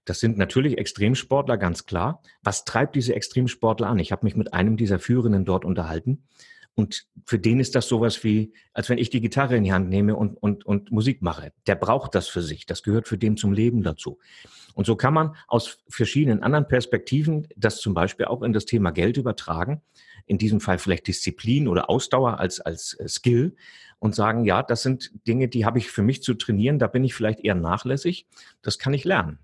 [0.06, 2.22] Das sind natürlich Extremsportler, ganz klar.
[2.42, 4.00] Was treibt diese Extremsportler an?
[4.00, 6.24] Ich habe mich mit einem dieser Führenden dort unterhalten
[6.76, 9.90] Und für den ist das sowas wie, als wenn ich die Gitarre in die Hand
[9.90, 11.54] nehme und, und, und Musik mache.
[11.68, 12.66] Der braucht das für sich.
[12.66, 14.20] Das gehört für den zum Leben dazu.
[14.74, 18.92] Und so kann man aus verschiedenen anderen Perspektiven das zum Beispiel auch in das Thema
[18.92, 19.82] Geld übertragen.
[20.26, 23.56] In diesem Fall vielleicht Disziplin oder Ausdauer als, als äh, Skill
[24.00, 26.78] und sagen, ja, das sind Dinge, die habe ich für mich zu trainieren.
[26.78, 28.28] Da bin ich vielleicht eher nachlässig.
[28.62, 29.40] Das kann ich lernen.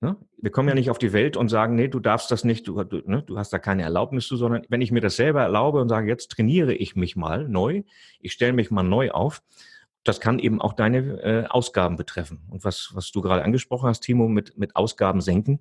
[0.00, 0.16] Ne?
[0.36, 2.84] Wir kommen ja nicht auf die Welt und sagen, nee, du darfst das nicht, du,
[2.84, 5.80] du, ne, du hast da keine Erlaubnis zu, sondern wenn ich mir das selber erlaube
[5.80, 7.82] und sage, jetzt trainiere ich mich mal neu,
[8.20, 9.42] ich stelle mich mal neu auf,
[10.04, 12.42] das kann eben auch deine äh, Ausgaben betreffen.
[12.50, 15.60] Und was, was du gerade angesprochen hast, Timo, mit, mit Ausgaben senken,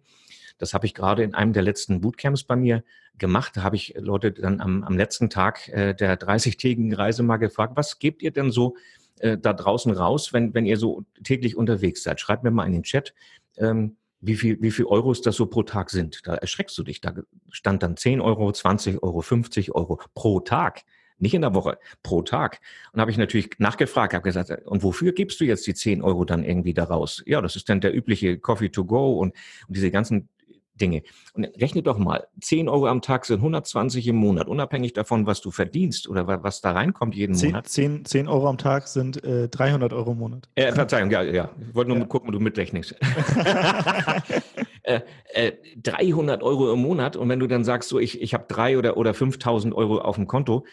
[0.58, 2.84] das habe ich gerade in einem der letzten Bootcamps bei mir
[3.18, 3.58] gemacht.
[3.58, 7.74] Da habe ich Leute dann am, am letzten Tag äh, der 30-tägigen Reise mal gefragt,
[7.76, 8.76] was gebt ihr denn so
[9.20, 12.20] äh, da draußen raus, wenn, wenn ihr so täglich unterwegs seid?
[12.20, 13.14] Schreibt mir mal in den Chat.
[13.58, 16.22] Ähm, wie viel, wie viel Euros das so pro Tag sind.
[16.26, 17.02] Da erschreckst du dich.
[17.02, 17.14] Da
[17.50, 20.84] stand dann 10 Euro, 20 Euro, 50 Euro pro Tag.
[21.18, 22.60] Nicht in der Woche, pro Tag.
[22.92, 26.26] Und habe ich natürlich nachgefragt, habe gesagt, und wofür gibst du jetzt die 10 Euro
[26.26, 27.24] dann irgendwie daraus?
[27.26, 29.34] Ja, das ist dann der übliche Coffee to go und,
[29.68, 30.28] und diese ganzen
[30.76, 31.04] Dinge.
[31.34, 35.42] Und rechne doch mal, 10 Euro am Tag sind 120 im Monat, unabhängig davon, was
[35.42, 37.68] du verdienst oder was da reinkommt jeden 10, Monat.
[37.68, 40.50] 10, 10 Euro am Tag sind äh, 300 Euro im Monat.
[40.56, 41.50] Äh, Verzeihung, ja, ja.
[41.68, 42.06] Ich wollte nur ja.
[42.06, 42.96] gucken, ob du mitrechnest.
[44.84, 45.02] äh,
[45.34, 48.78] äh, 300 Euro im Monat und wenn du dann sagst, so ich, ich habe drei
[48.78, 50.66] oder, oder 5.000 Euro auf dem Konto,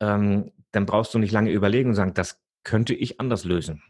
[0.00, 3.82] ähm, dann brauchst du nicht lange überlegen und sagen, das könnte ich anders lösen.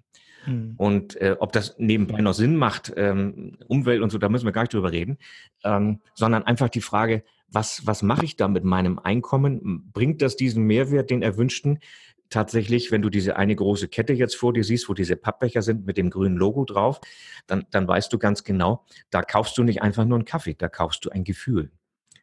[0.47, 0.75] Mhm.
[0.77, 4.53] Und äh, ob das nebenbei noch Sinn macht, ähm, Umwelt und so, da müssen wir
[4.53, 5.19] gar nicht drüber reden,
[5.65, 9.91] ähm, sondern einfach die Frage, was, was mache ich da mit meinem Einkommen?
[9.93, 11.81] Bringt das diesen Mehrwert, den erwünschten?
[12.29, 15.85] Tatsächlich, wenn du diese eine große Kette jetzt vor dir siehst, wo diese Pappbecher sind
[15.85, 17.01] mit dem grünen Logo drauf,
[17.49, 20.69] dann, dann weißt du ganz genau, da kaufst du nicht einfach nur einen Kaffee, da
[20.69, 21.73] kaufst du ein Gefühl.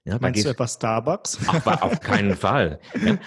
[0.08, 1.38] Ja, Meinst du etwas Starbucks?
[1.48, 2.80] Ach, auf keinen Fall.
[3.04, 3.18] Ja,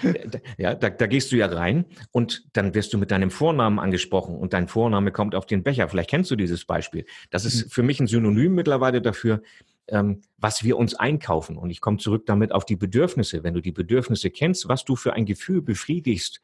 [0.57, 4.35] ja da, da, gehst du ja rein und dann wirst du mit deinem Vornamen angesprochen
[4.35, 5.87] und dein Vorname kommt auf den Becher.
[5.89, 7.05] Vielleicht kennst du dieses Beispiel.
[7.29, 7.69] Das ist mhm.
[7.69, 9.43] für mich ein Synonym mittlerweile dafür,
[9.89, 11.55] ähm, was wir uns einkaufen.
[11.55, 13.43] Und ich komme zurück damit auf die Bedürfnisse.
[13.43, 16.41] Wenn du die Bedürfnisse kennst, was du für ein Gefühl befriedigst,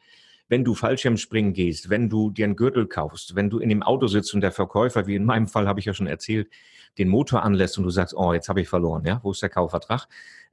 [0.49, 4.07] wenn du Fallschirmspringen gehst, wenn du dir einen Gürtel kaufst, wenn du in dem Auto
[4.07, 6.49] sitzt und der Verkäufer, wie in meinem Fall habe ich ja schon erzählt,
[6.97, 9.49] den Motor anlässt und du sagst, oh, jetzt habe ich verloren, ja, wo ist der
[9.49, 10.07] Kaufvertrag?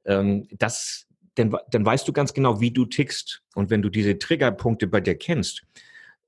[0.05, 3.43] Ähm, das, dann, dann weißt du ganz genau, wie du tickst.
[3.55, 5.65] Und wenn du diese Triggerpunkte bei dir kennst,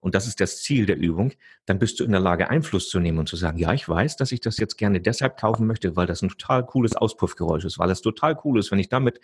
[0.00, 1.32] und das ist das Ziel der Übung,
[1.64, 4.16] dann bist du in der Lage, Einfluss zu nehmen und zu sagen, ja, ich weiß,
[4.16, 7.78] dass ich das jetzt gerne deshalb kaufen möchte, weil das ein total cooles Auspuffgeräusch ist,
[7.78, 9.20] weil es total cool ist, wenn ich damit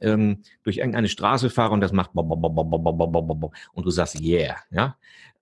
[0.00, 4.96] ähm, durch irgendeine Straße fahre und das macht und du sagst, yeah, ja.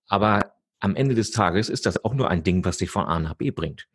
[0.09, 3.21] Aber am Ende des Tages ist das auch nur ein Ding, was dich von A
[3.21, 3.87] nach B bringt.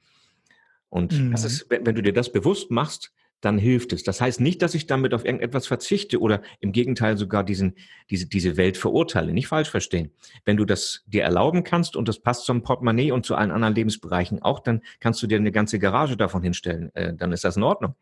[0.89, 1.31] Und mhm.
[1.31, 4.03] das ist, wenn, wenn du dir das bewusst machst, dann hilft es.
[4.03, 7.75] Das heißt nicht, dass ich damit auf irgendetwas verzichte oder im Gegenteil sogar diesen,
[8.09, 9.33] diese, diese Welt verurteile.
[9.33, 10.11] Nicht falsch verstehen.
[10.45, 13.75] Wenn du das dir erlauben kannst und das passt zum Portemonnaie und zu allen anderen
[13.75, 16.93] Lebensbereichen auch, dann kannst du dir eine ganze Garage davon hinstellen.
[16.95, 17.95] Äh, dann ist das in Ordnung.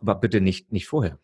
[0.00, 1.18] Aber bitte nicht, nicht vorher.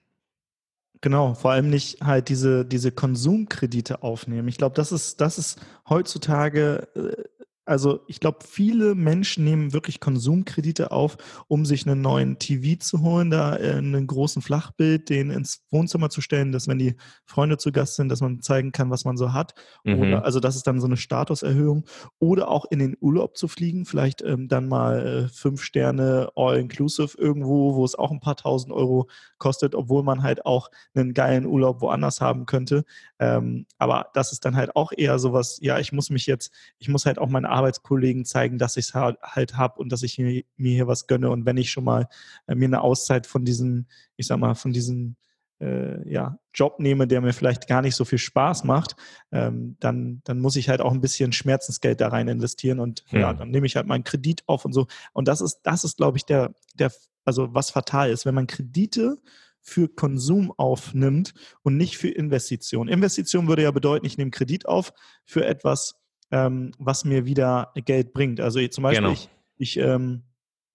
[1.01, 4.49] Genau, vor allem nicht halt diese, diese Konsumkredite aufnehmen.
[4.49, 7.36] Ich glaube, das ist, das ist heutzutage äh,
[7.67, 11.17] also ich glaube, viele Menschen nehmen wirklich Konsumkredite auf,
[11.49, 16.09] um sich einen neuen TV zu holen, da äh, einen großen Flachbild, den ins Wohnzimmer
[16.09, 19.17] zu stellen, dass wenn die Freunde zu Gast sind, dass man zeigen kann, was man
[19.17, 19.55] so hat.
[19.85, 19.99] Mhm.
[19.99, 21.85] Oder, also das ist dann so eine Statuserhöhung.
[22.21, 27.19] Oder auch in den Urlaub zu fliegen, vielleicht ähm, dann mal äh, fünf Sterne All-Inclusive
[27.19, 31.47] irgendwo, wo es auch ein paar tausend Euro kostet, obwohl man halt auch einen geilen
[31.47, 32.85] Urlaub woanders haben könnte.
[33.19, 36.89] Ähm, aber das ist dann halt auch eher sowas, ja, ich muss mich jetzt, ich
[36.89, 40.19] muss halt auch meine Arbeitskollegen zeigen, dass ich es halt, halt habe und dass ich
[40.19, 41.31] mir, mir, hier was gönne.
[41.31, 42.09] Und wenn ich schon mal
[42.47, 45.17] äh, mir eine Auszeit von diesem, ich sag mal, von diesem
[45.61, 48.97] äh, ja, Job nehme, der mir vielleicht gar nicht so viel Spaß macht,
[49.33, 53.21] ähm, dann, dann muss ich halt auch ein bisschen Schmerzensgeld da rein investieren und hm.
[53.21, 54.87] ja, dann nehme ich halt meinen Kredit auf und so.
[55.13, 56.93] Und das ist, das ist, glaube ich, der, der,
[57.25, 59.19] also was fatal ist, wenn man Kredite
[59.67, 62.87] für Konsum aufnimmt und nicht für Investition.
[62.87, 64.93] Investition würde ja bedeuten, ich nehme Kredit auf
[65.25, 65.97] für etwas,
[66.31, 68.41] ähm, was mir wieder Geld bringt.
[68.41, 69.13] Also zum Beispiel, genau.
[69.13, 70.23] ich, ich ähm,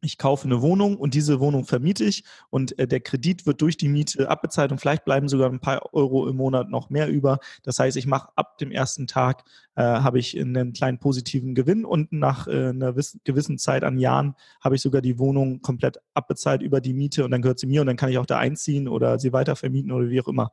[0.02, 3.78] ich kaufe eine Wohnung und diese Wohnung vermiete ich und äh, der Kredit wird durch
[3.78, 7.40] die Miete abbezahlt und vielleicht bleiben sogar ein paar Euro im Monat noch mehr über.
[7.64, 9.44] Das heißt, ich mache ab dem ersten Tag
[9.76, 14.36] äh, habe ich einen kleinen positiven Gewinn und nach äh, einer gewissen Zeit an Jahren
[14.60, 17.82] habe ich sogar die Wohnung komplett abbezahlt über die Miete und dann gehört sie mir
[17.82, 20.52] und dann kann ich auch da einziehen oder sie weiter vermieten oder wie auch immer.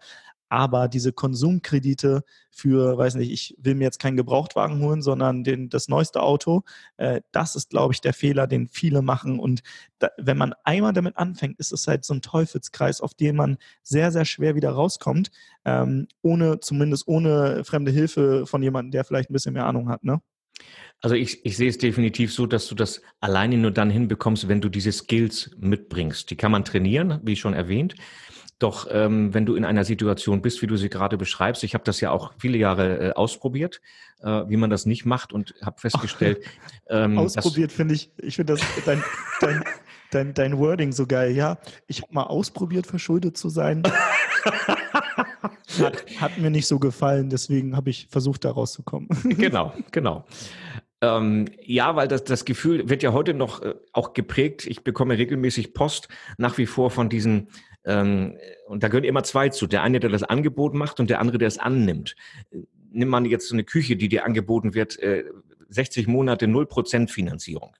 [0.48, 5.68] Aber diese Konsumkredite für, weiß nicht, ich will mir jetzt keinen Gebrauchtwagen holen, sondern den,
[5.68, 6.62] das neueste Auto,
[6.96, 9.38] äh, das ist, glaube ich, der Fehler, den viele machen.
[9.38, 9.62] Und
[9.98, 13.58] da, wenn man einmal damit anfängt, ist es halt so ein Teufelskreis, auf den man
[13.82, 15.30] sehr, sehr schwer wieder rauskommt,
[15.64, 20.04] ähm, ohne, zumindest ohne fremde Hilfe von jemandem, der vielleicht ein bisschen mehr Ahnung hat.
[20.04, 20.20] Ne?
[21.00, 24.60] Also ich, ich sehe es definitiv so, dass du das alleine nur dann hinbekommst, wenn
[24.60, 26.30] du diese Skills mitbringst.
[26.30, 27.94] Die kann man trainieren, wie schon erwähnt.
[28.58, 31.84] Doch ähm, wenn du in einer Situation bist, wie du sie gerade beschreibst, ich habe
[31.84, 33.80] das ja auch viele Jahre äh, ausprobiert,
[34.20, 36.44] äh, wie man das nicht macht und habe festgestellt.
[36.90, 39.04] Ähm, ausprobiert finde ich, ich finde das dein,
[39.42, 39.62] dein,
[40.10, 41.32] dein, dein Wording so geil.
[41.32, 43.82] Ja, ich habe mal ausprobiert, verschuldet zu sein.
[45.78, 49.08] hat, hat mir nicht so gefallen, deswegen habe ich versucht, da rauszukommen.
[49.24, 50.24] genau, genau.
[51.00, 54.66] Ähm, ja, weil das, das Gefühl wird ja heute noch äh, auch geprägt.
[54.66, 57.48] Ich bekomme regelmäßig Post nach wie vor von diesen,
[57.84, 58.36] ähm,
[58.66, 59.66] und da gehören immer zwei zu.
[59.66, 62.16] Der eine, der das Angebot macht und der andere, der es annimmt.
[62.90, 65.24] Nimm man jetzt so eine Küche, die dir angeboten wird, äh,
[65.68, 67.74] 60 Monate 0% Finanzierung.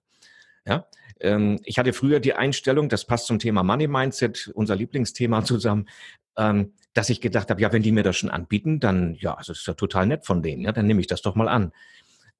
[0.66, 0.86] Ja,
[1.20, 5.88] ähm, ich hatte früher die Einstellung, das passt zum Thema Money Mindset, unser Lieblingsthema zusammen,
[6.36, 9.48] ähm, dass ich gedacht habe, ja, wenn die mir das schon anbieten, dann ja, das
[9.50, 11.72] ist ja total nett von denen, ja, dann nehme ich das doch mal an.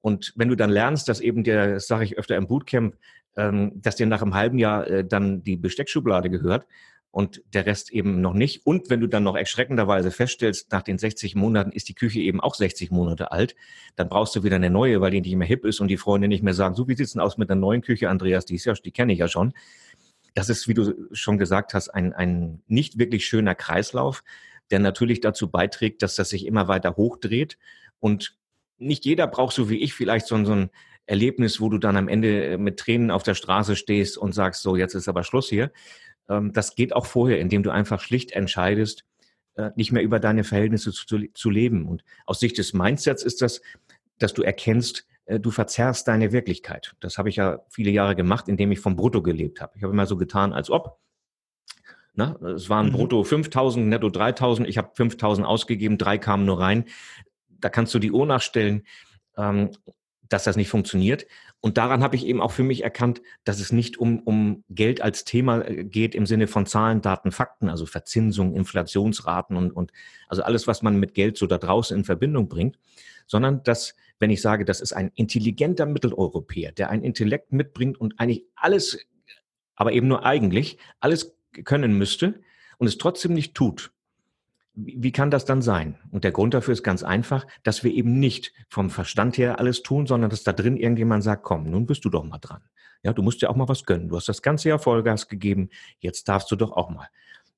[0.01, 2.95] Und wenn du dann lernst, dass eben der, das sage ich öfter im Bootcamp,
[3.35, 6.65] ähm, dass dir nach einem halben Jahr äh, dann die Besteckschublade gehört
[7.11, 8.65] und der Rest eben noch nicht.
[8.65, 12.39] Und wenn du dann noch erschreckenderweise feststellst, nach den 60 Monaten ist die Küche eben
[12.39, 13.55] auch 60 Monate alt,
[13.95, 16.27] dann brauchst du wieder eine neue, weil die nicht mehr hip ist und die Freunde
[16.27, 18.65] nicht mehr sagen, so wie sieht's denn aus mit einer neuen Küche, Andreas, die ist
[18.65, 19.53] ja, die kenne ich ja schon.
[20.35, 24.23] Das ist, wie du schon gesagt hast, ein, ein nicht wirklich schöner Kreislauf,
[24.69, 27.57] der natürlich dazu beiträgt, dass das sich immer weiter hochdreht
[27.99, 28.37] und
[28.77, 30.69] nicht jeder braucht so wie ich vielleicht so, so ein
[31.09, 34.75] Erlebnis, wo du dann am Ende mit Tränen auf der Straße stehst und sagst, so,
[34.75, 35.71] jetzt ist aber Schluss hier.
[36.29, 39.05] Ähm, das geht auch vorher, indem du einfach schlicht entscheidest,
[39.55, 41.87] äh, nicht mehr über deine Verhältnisse zu, zu leben.
[41.87, 43.61] Und aus Sicht des Mindsets ist das,
[44.17, 46.95] dass du erkennst, äh, du verzerrst deine Wirklichkeit.
[46.99, 49.73] Das habe ich ja viele Jahre gemacht, indem ich vom Brutto gelebt habe.
[49.75, 50.99] Ich habe immer so getan, als ob.
[52.13, 52.93] Na, es waren mhm.
[52.93, 54.67] brutto 5000, netto 3000.
[54.67, 56.85] Ich habe 5000 ausgegeben, drei kamen nur rein
[57.59, 58.85] da kannst du die Uhr nachstellen,
[59.37, 59.71] ähm,
[60.27, 61.25] dass das nicht funktioniert.
[61.61, 65.01] Und daran habe ich eben auch für mich erkannt, dass es nicht um, um Geld
[65.01, 69.91] als Thema äh, geht im Sinne von Zahlen, Daten, Fakten, also Verzinsung, Inflationsraten und, und
[70.29, 72.79] also alles, was man mit Geld so da draußen in Verbindung bringt,
[73.27, 78.19] sondern dass, wenn ich sage, das ist ein intelligenter Mitteleuropäer, der ein Intellekt mitbringt und
[78.19, 78.97] eigentlich alles,
[79.75, 82.41] aber eben nur eigentlich, alles können müsste
[82.77, 83.91] und es trotzdem nicht tut,
[84.85, 85.97] wie kann das dann sein?
[86.11, 89.83] Und der Grund dafür ist ganz einfach, dass wir eben nicht vom Verstand her alles
[89.83, 92.61] tun, sondern dass da drin irgendjemand sagt, komm, nun bist du doch mal dran.
[93.03, 94.09] Ja, du musst dir auch mal was gönnen.
[94.09, 97.07] Du hast das ganze Jahr Vollgas gegeben, jetzt darfst du doch auch mal.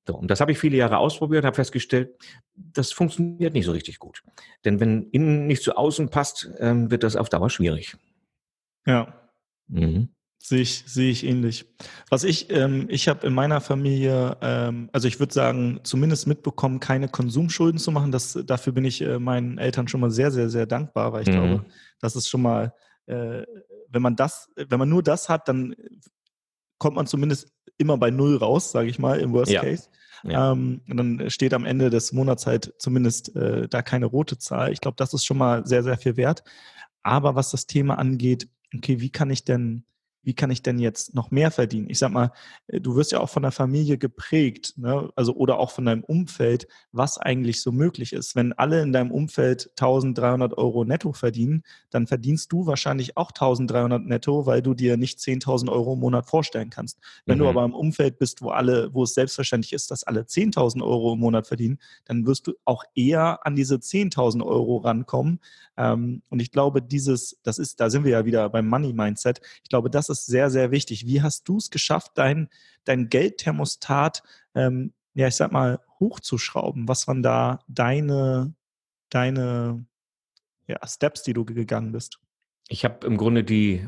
[0.06, 2.10] So, und das habe ich viele Jahre ausprobiert, habe festgestellt,
[2.54, 4.22] das funktioniert nicht so richtig gut.
[4.64, 7.96] Denn wenn innen nicht zu außen passt, ähm, wird das auf Dauer schwierig.
[8.84, 9.30] Ja.
[9.68, 10.08] Mhm.
[10.44, 11.66] Sehe ich, sehe ich ähnlich.
[12.10, 16.80] Was ich, ähm, ich habe in meiner Familie, ähm, also ich würde sagen, zumindest mitbekommen,
[16.80, 18.10] keine Konsumschulden zu machen.
[18.10, 21.28] Das, dafür bin ich äh, meinen Eltern schon mal sehr, sehr, sehr dankbar, weil ich
[21.28, 21.32] mhm.
[21.32, 21.64] glaube,
[22.00, 22.74] das ist schon mal,
[23.06, 23.44] äh,
[23.88, 25.76] wenn man das, wenn man nur das hat, dann
[26.78, 29.60] kommt man zumindest immer bei Null raus, sage ich mal, im Worst ja.
[29.60, 29.88] Case.
[30.24, 30.50] Ja.
[30.50, 34.72] Ähm, und dann steht am Ende des Monats halt zumindest äh, da keine rote Zahl.
[34.72, 36.42] Ich glaube, das ist schon mal sehr, sehr viel wert.
[37.04, 39.84] Aber was das Thema angeht, okay, wie kann ich denn
[40.22, 41.88] wie kann ich denn jetzt noch mehr verdienen?
[41.90, 42.32] Ich sag mal,
[42.68, 45.10] äh, du wirst ja auch von der Familie geprägt, ne?
[45.16, 48.36] also oder auch von deinem Umfeld, was eigentlich so möglich ist.
[48.36, 54.04] Wenn alle in deinem Umfeld 1300 Euro netto verdienen, dann verdienst du wahrscheinlich auch 1300
[54.04, 56.98] netto, weil du dir nicht 10.000 Euro im Monat vorstellen kannst.
[57.26, 57.42] Wenn mhm.
[57.42, 61.14] du aber im Umfeld bist, wo alle, wo es selbstverständlich ist, dass alle 10.000 Euro
[61.14, 65.40] im Monat verdienen, dann wirst du auch eher an diese 10.000 Euro rankommen.
[65.76, 69.40] Ähm, und ich glaube, dieses, das ist, da sind wir ja wieder beim Money Mindset.
[69.62, 71.06] Ich glaube, das ist sehr, sehr wichtig.
[71.06, 72.48] Wie hast du es geschafft, dein,
[72.84, 74.22] dein Geldthermostat,
[74.54, 76.88] ähm, ja, ich sag mal, hochzuschrauben?
[76.88, 78.54] Was waren da deine,
[79.10, 79.84] deine
[80.66, 82.18] ja, Steps, die du gegangen bist?
[82.68, 83.86] Ich habe im Grunde die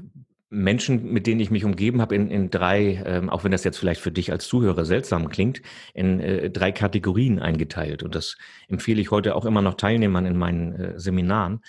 [0.50, 3.78] Menschen, mit denen ich mich umgeben habe, in, in drei, ähm, auch wenn das jetzt
[3.78, 5.62] vielleicht für dich als Zuhörer seltsam klingt,
[5.94, 8.02] in äh, drei Kategorien eingeteilt.
[8.02, 8.36] Und das
[8.68, 11.60] empfehle ich heute auch immer noch Teilnehmern in meinen äh, Seminaren.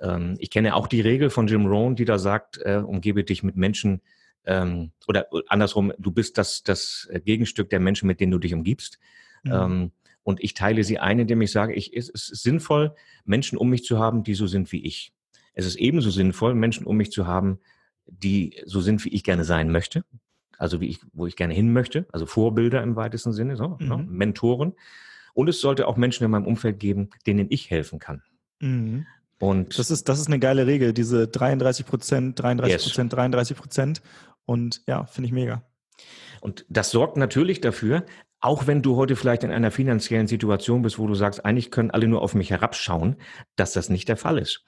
[0.00, 3.42] Ähm, ich kenne auch die Regel von Jim Rohn, die da sagt, äh, umgebe dich
[3.42, 4.02] mit Menschen,
[4.44, 8.98] ähm, oder andersrum, du bist das, das Gegenstück der Menschen, mit denen du dich umgibst.
[9.42, 9.52] Mhm.
[9.52, 13.70] Ähm, und ich teile sie ein, indem ich sage, ich, es ist sinnvoll, Menschen um
[13.70, 15.12] mich zu haben, die so sind wie ich.
[15.54, 17.60] Es ist ebenso sinnvoll, Menschen um mich zu haben,
[18.06, 20.04] die so sind, wie ich gerne sein möchte.
[20.58, 22.06] Also wie ich, wo ich gerne hin möchte.
[22.12, 23.76] Also Vorbilder im weitesten Sinne, so, ne?
[23.78, 23.88] mhm.
[23.88, 24.06] ne?
[24.08, 24.72] Mentoren.
[25.34, 28.22] Und es sollte auch Menschen in meinem Umfeld geben, denen ich helfen kann.
[28.60, 29.06] Mhm.
[29.38, 33.16] Und das ist, das ist eine geile Regel, diese 33 Prozent, 33 Prozent, yes.
[33.16, 34.02] 33 Prozent.
[34.44, 35.62] Und ja, finde ich mega.
[36.40, 38.04] Und das sorgt natürlich dafür,
[38.40, 41.90] auch wenn du heute vielleicht in einer finanziellen Situation bist, wo du sagst, eigentlich können
[41.90, 43.16] alle nur auf mich herabschauen,
[43.56, 44.64] dass das nicht der Fall ist.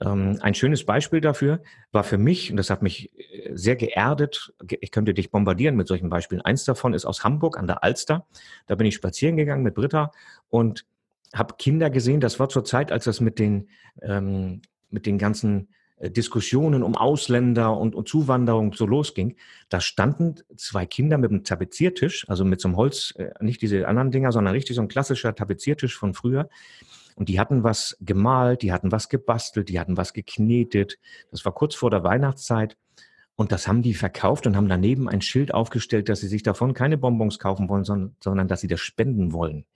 [0.00, 4.52] Ähm, ein schönes Beispiel dafür war für mich, und das hat mich äh, sehr geerdet,
[4.68, 6.42] ich könnte dich bombardieren mit solchen Beispielen.
[6.42, 8.26] Eins davon ist aus Hamburg an der Alster.
[8.66, 10.12] Da bin ich spazieren gegangen mit Britta
[10.48, 10.84] und
[11.36, 12.20] habe Kinder gesehen.
[12.20, 13.68] Das war zur Zeit, als das mit den,
[14.02, 19.36] ähm, mit den ganzen äh, Diskussionen um Ausländer und, und Zuwanderung so losging,
[19.68, 23.88] da standen zwei Kinder mit einem Tapeziertisch, also mit so einem Holz, äh, nicht diese
[23.88, 26.48] anderen Dinger, sondern richtig so ein klassischer Tapeziertisch von früher.
[27.14, 30.98] Und die hatten was gemalt, die hatten was gebastelt, die hatten was geknetet.
[31.30, 32.76] Das war kurz vor der Weihnachtszeit.
[33.36, 36.72] Und das haben die verkauft und haben daneben ein Schild aufgestellt, dass sie sich davon
[36.72, 39.66] keine Bonbons kaufen wollen, sondern, sondern dass sie das spenden wollen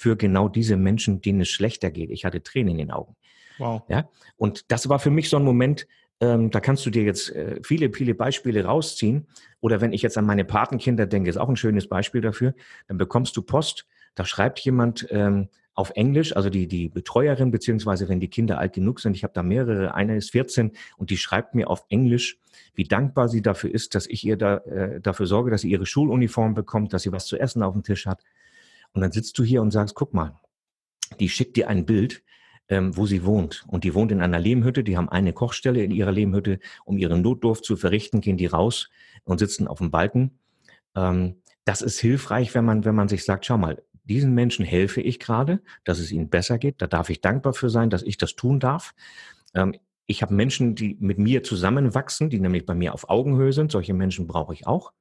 [0.00, 2.10] für genau diese Menschen, denen es schlechter geht.
[2.10, 3.16] Ich hatte Tränen in den Augen.
[3.58, 3.82] Wow.
[3.86, 5.86] Ja, und das war für mich so ein Moment,
[6.20, 9.26] ähm, da kannst du dir jetzt äh, viele, viele Beispiele rausziehen.
[9.60, 12.54] Oder wenn ich jetzt an meine Patenkinder denke, ist auch ein schönes Beispiel dafür,
[12.88, 18.08] dann bekommst du Post, da schreibt jemand ähm, auf Englisch, also die, die Betreuerin, beziehungsweise
[18.08, 21.18] wenn die Kinder alt genug sind, ich habe da mehrere, eine ist 14 und die
[21.18, 22.38] schreibt mir auf Englisch,
[22.74, 25.84] wie dankbar sie dafür ist, dass ich ihr da, äh, dafür sorge, dass sie ihre
[25.84, 28.22] Schuluniform bekommt, dass sie was zu essen auf dem Tisch hat.
[28.92, 30.34] Und dann sitzt du hier und sagst, guck mal,
[31.18, 32.22] die schickt dir ein Bild,
[32.68, 33.64] ähm, wo sie wohnt.
[33.68, 37.22] Und die wohnt in einer Lehmhütte, die haben eine Kochstelle in ihrer Lehmhütte, um ihren
[37.22, 38.90] Notdurft zu verrichten, gehen die raus
[39.24, 40.38] und sitzen auf dem Balken.
[40.94, 45.00] Ähm, das ist hilfreich, wenn man, wenn man sich sagt, schau mal, diesen Menschen helfe
[45.00, 46.80] ich gerade, dass es ihnen besser geht.
[46.82, 48.94] Da darf ich dankbar für sein, dass ich das tun darf.
[49.54, 49.74] Ähm,
[50.06, 53.70] ich habe Menschen, die mit mir zusammenwachsen, die nämlich bei mir auf Augenhöhe sind.
[53.70, 54.92] Solche Menschen brauche ich auch.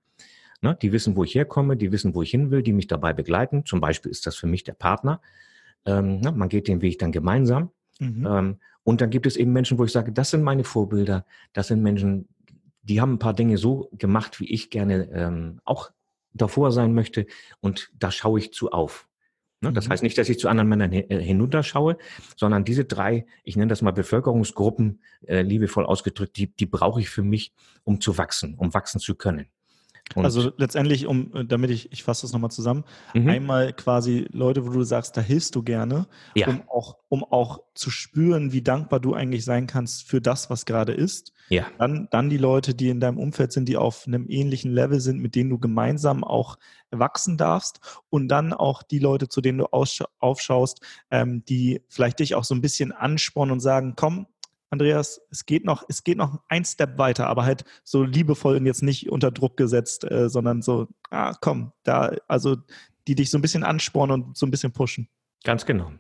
[0.62, 0.78] Ne?
[0.82, 3.66] Die wissen, wo ich herkomme, die wissen, wo ich hin will, die mich dabei begleiten.
[3.66, 5.22] Zum Beispiel ist das für mich der Partner.
[5.86, 6.32] Ähm, ne?
[6.32, 7.72] Man geht den Weg dann gemeinsam.
[8.00, 8.28] Mhm.
[8.28, 11.68] Ähm, und dann gibt es eben Menschen, wo ich sage, das sind meine Vorbilder, das
[11.68, 12.28] sind Menschen,
[12.82, 15.92] die haben ein paar Dinge so gemacht, wie ich gerne ähm, auch
[16.34, 17.28] davor sein möchte.
[17.62, 19.08] Und da schaue ich zu auf.
[19.62, 19.74] Ne?
[19.74, 19.92] Das mhm.
[19.92, 21.98] heißt nicht, dass ich zu anderen Männern äh, hinunterschaue,
[22.36, 27.10] sondern diese drei, ich nenne das mal Bevölkerungsgruppen, äh, liebevoll ausgedrückt, die, die brauche ich
[27.10, 27.54] für mich,
[27.84, 29.48] um zu wachsen, um wachsen zu können.
[30.16, 32.84] Und also letztendlich, um, äh, damit ich, ich fasse das nochmal zusammen,
[33.14, 33.30] mhm.
[33.30, 36.48] einmal quasi Leute, wo du sagst, da hilfst du gerne, ja.
[36.48, 40.66] um, auch, um auch zu spüren, wie dankbar du eigentlich sein kannst für das, was
[40.66, 41.34] gerade ist.
[41.50, 41.66] Ja.
[41.78, 45.20] Dann, dann die Leute, die in deinem Umfeld sind, die auf einem ähnlichen Level sind,
[45.20, 46.58] mit denen du gemeinsam auch
[46.92, 47.80] wachsen darfst.
[48.10, 50.82] Und dann auch die Leute, zu denen du aufschaust,
[51.12, 54.28] ähm, die vielleicht dich auch so ein bisschen anspornen und sagen, komm,
[54.70, 58.66] Andreas, es geht noch, es geht noch ein Step weiter, aber halt so liebevoll und
[58.66, 62.58] jetzt nicht unter Druck gesetzt, äh, sondern so, ah, komm, da, also
[63.08, 65.10] die dich so ein bisschen anspornen und so ein bisschen pushen.
[65.44, 65.92] Ganz genau.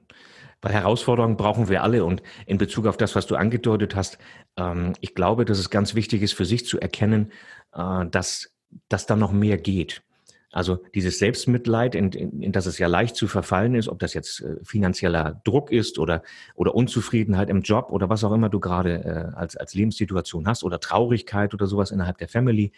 [0.61, 2.03] Weil Herausforderungen brauchen wir alle.
[2.03, 4.17] Und in Bezug auf das, was du angedeutet hast,
[4.57, 7.32] ähm, ich glaube, dass es ganz wichtig ist, für sich zu erkennen,
[7.74, 8.51] äh, dass,
[8.89, 10.03] dass da noch mehr geht.
[10.52, 14.16] Also dieses Selbstmitleid, in, in, in das es ja leicht zu verfallen ist, ob das
[14.16, 16.24] jetzt äh, finanzieller Druck ist oder,
[16.56, 20.64] oder Unzufriedenheit im Job oder was auch immer du gerade äh, als, als Lebenssituation hast
[20.64, 22.72] oder Traurigkeit oder sowas innerhalb der Family,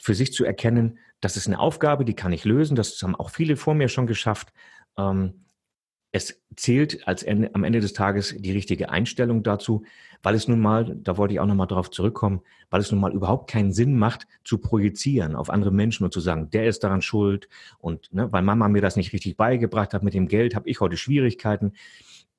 [0.00, 3.28] für sich zu erkennen, das ist eine Aufgabe, die kann ich lösen, das haben auch
[3.28, 4.52] viele vor mir schon geschafft.
[4.96, 5.44] Ähm,
[6.12, 9.84] es zählt als Ende, am Ende des Tages die richtige Einstellung dazu,
[10.22, 13.12] weil es nun mal, da wollte ich auch nochmal drauf zurückkommen, weil es nun mal
[13.12, 17.02] überhaupt keinen Sinn macht, zu projizieren auf andere Menschen und zu sagen, der ist daran
[17.02, 17.48] schuld
[17.78, 20.80] und ne, weil Mama mir das nicht richtig beigebracht hat mit dem Geld, habe ich
[20.80, 21.72] heute Schwierigkeiten.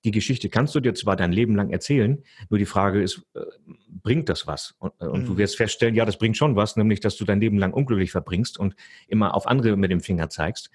[0.03, 3.41] Die Geschichte kannst du dir zwar dein Leben lang erzählen, nur die Frage ist, äh,
[4.01, 4.75] bringt das was?
[4.79, 5.27] Und, äh, und mhm.
[5.27, 8.11] du wirst feststellen, ja, das bringt schon was, nämlich, dass du dein Leben lang unglücklich
[8.11, 8.75] verbringst und
[9.07, 10.71] immer auf andere mit dem Finger zeigst.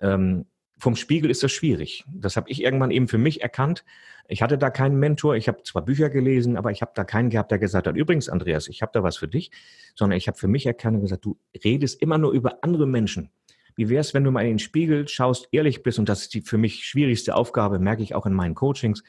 [0.00, 0.46] Ähm,
[0.80, 2.04] vom Spiegel ist das schwierig.
[2.12, 3.84] Das habe ich irgendwann eben für mich erkannt.
[4.28, 5.36] Ich hatte da keinen Mentor.
[5.36, 8.28] Ich habe zwar Bücher gelesen, aber ich habe da keinen gehabt, der gesagt hat, übrigens,
[8.28, 9.50] Andreas, ich habe da was für dich,
[9.94, 13.30] sondern ich habe für mich erkannt und gesagt, du redest immer nur über andere Menschen.
[13.76, 16.34] Wie wäre es, wenn du mal in den Spiegel schaust, ehrlich bist, und das ist
[16.34, 19.02] die für mich schwierigste Aufgabe, merke ich auch in meinen Coachings,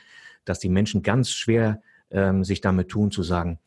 [0.46, 3.60] dass die Menschen ganz schwer ähm, sich damit tun, zu sagen,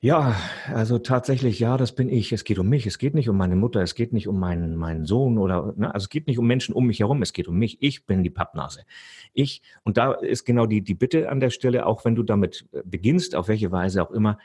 [0.00, 0.36] ja,
[0.72, 2.30] also tatsächlich, ja, das bin ich.
[2.30, 2.86] Es geht um mich.
[2.86, 3.80] Es geht nicht um meine Mutter.
[3.80, 6.74] Es geht nicht um meinen, meinen Sohn oder, ne, also es geht nicht um Menschen
[6.74, 7.22] um mich herum.
[7.22, 7.78] Es geht um mich.
[7.80, 8.84] Ich bin die Pappnase.
[9.32, 12.68] Ich, und da ist genau die, die Bitte an der Stelle, auch wenn du damit
[12.72, 14.38] äh, beginnst, auf welche Weise auch immer,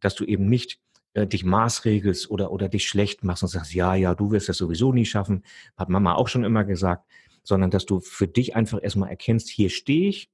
[0.00, 0.80] dass du eben nicht
[1.14, 4.58] äh, dich maßregelst oder, oder dich schlecht machst und sagst, ja, ja, du wirst das
[4.58, 5.44] sowieso nie schaffen.
[5.76, 7.06] Hat Mama auch schon immer gesagt,
[7.44, 10.30] sondern dass du für dich einfach erstmal erkennst, hier stehe ich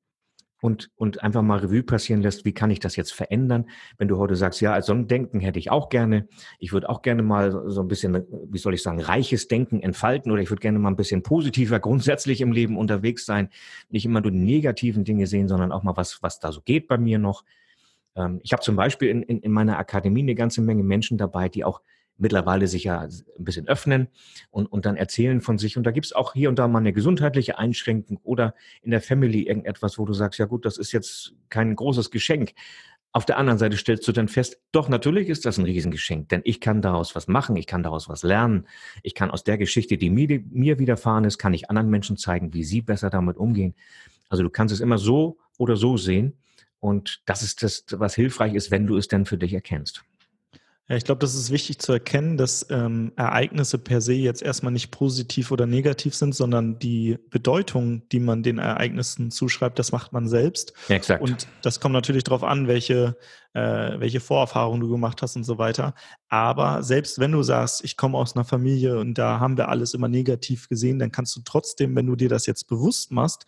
[0.62, 3.68] und, und einfach mal Revue passieren lässt, wie kann ich das jetzt verändern?
[3.98, 6.28] Wenn du heute sagst, ja, so ein Denken hätte ich auch gerne.
[6.60, 10.30] Ich würde auch gerne mal so ein bisschen, wie soll ich sagen, reiches Denken entfalten
[10.30, 13.48] oder ich würde gerne mal ein bisschen positiver grundsätzlich im Leben unterwegs sein.
[13.90, 16.86] Nicht immer nur die negativen Dinge sehen, sondern auch mal was, was da so geht
[16.86, 17.42] bei mir noch.
[18.14, 21.48] Ähm, ich habe zum Beispiel in, in, in meiner Akademie eine ganze Menge Menschen dabei,
[21.48, 21.80] die auch
[22.22, 24.08] mittlerweile sich ja ein bisschen öffnen
[24.50, 25.76] und, und dann erzählen von sich.
[25.76, 29.02] Und da gibt es auch hier und da mal eine gesundheitliche Einschränkung oder in der
[29.02, 32.52] Family irgendetwas, wo du sagst, ja gut, das ist jetzt kein großes Geschenk.
[33.14, 36.40] Auf der anderen Seite stellst du dann fest, doch, natürlich ist das ein Riesengeschenk, denn
[36.44, 38.66] ich kann daraus was machen, ich kann daraus was lernen,
[39.02, 42.54] ich kann aus der Geschichte, die mir, mir widerfahren ist, kann ich anderen Menschen zeigen,
[42.54, 43.74] wie sie besser damit umgehen.
[44.30, 46.38] Also du kannst es immer so oder so sehen
[46.80, 50.04] und das ist das, was hilfreich ist, wenn du es denn für dich erkennst.
[50.88, 54.72] Ja, ich glaube, das ist wichtig zu erkennen, dass ähm, Ereignisse per se jetzt erstmal
[54.72, 60.12] nicht positiv oder negativ sind, sondern die Bedeutung, die man den Ereignissen zuschreibt, das macht
[60.12, 60.72] man selbst.
[60.88, 61.22] Ja, exakt.
[61.22, 63.16] Und das kommt natürlich darauf an, welche,
[63.54, 65.94] äh, welche Vorerfahrungen du gemacht hast und so weiter.
[66.28, 69.94] Aber selbst wenn du sagst, ich komme aus einer Familie und da haben wir alles
[69.94, 73.46] immer negativ gesehen, dann kannst du trotzdem, wenn du dir das jetzt bewusst machst,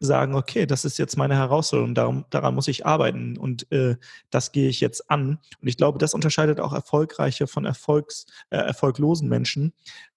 [0.00, 3.96] sagen, okay, das ist jetzt meine Herausforderung, darum, daran muss ich arbeiten und äh,
[4.30, 5.38] das gehe ich jetzt an.
[5.60, 9.72] Und ich glaube, das unterscheidet auch erfolgreiche von Erfolgs, äh, erfolglosen Menschen.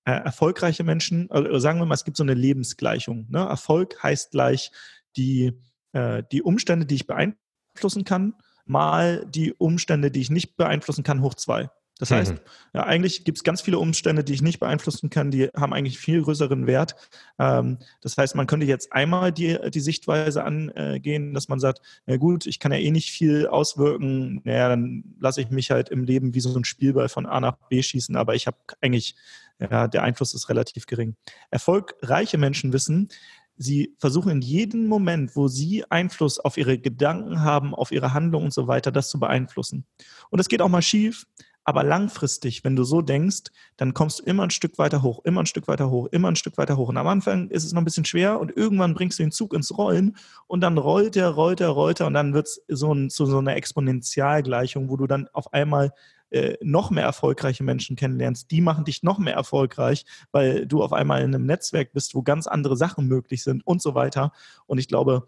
[0.05, 3.27] Äh, erfolgreiche Menschen, also sagen wir mal, es gibt so eine Lebensgleichung.
[3.29, 3.39] Ne?
[3.39, 4.71] Erfolg heißt gleich
[5.17, 5.59] die,
[5.93, 11.21] äh, die Umstände, die ich beeinflussen kann, mal die Umstände, die ich nicht beeinflussen kann,
[11.21, 11.69] hoch zwei.
[12.01, 12.15] Das mhm.
[12.15, 12.35] heißt,
[12.73, 15.99] ja, eigentlich gibt es ganz viele Umstände, die ich nicht beeinflussen kann, die haben eigentlich
[15.99, 16.95] viel größeren Wert.
[17.37, 22.17] Ähm, das heißt, man könnte jetzt einmal die, die Sichtweise angehen, dass man sagt, na
[22.17, 26.03] gut, ich kann ja eh nicht viel auswirken, naja, dann lasse ich mich halt im
[26.03, 29.15] Leben wie so ein Spielball von A nach B schießen, aber ich habe eigentlich,
[29.59, 31.15] ja, der Einfluss ist relativ gering.
[31.51, 33.09] Erfolgreiche Menschen wissen,
[33.57, 38.45] Sie versuchen in jedem Moment, wo Sie Einfluss auf Ihre Gedanken haben, auf Ihre Handlung
[38.45, 39.85] und so weiter, das zu beeinflussen.
[40.31, 41.27] Und es geht auch mal schief.
[41.63, 45.41] Aber langfristig, wenn du so denkst, dann kommst du immer ein Stück weiter hoch, immer
[45.41, 46.89] ein Stück weiter hoch, immer ein Stück weiter hoch.
[46.89, 49.53] Und am Anfang ist es noch ein bisschen schwer und irgendwann bringst du den Zug
[49.53, 50.15] ins Rollen
[50.47, 53.25] und dann rollt er, rollt er, rollt er und dann wird es so, ein, so,
[53.25, 55.93] so eine Exponentialgleichung, wo du dann auf einmal
[56.31, 58.49] äh, noch mehr erfolgreiche Menschen kennenlernst.
[58.51, 62.23] Die machen dich noch mehr erfolgreich, weil du auf einmal in einem Netzwerk bist, wo
[62.23, 64.31] ganz andere Sachen möglich sind und so weiter.
[64.65, 65.27] Und ich glaube,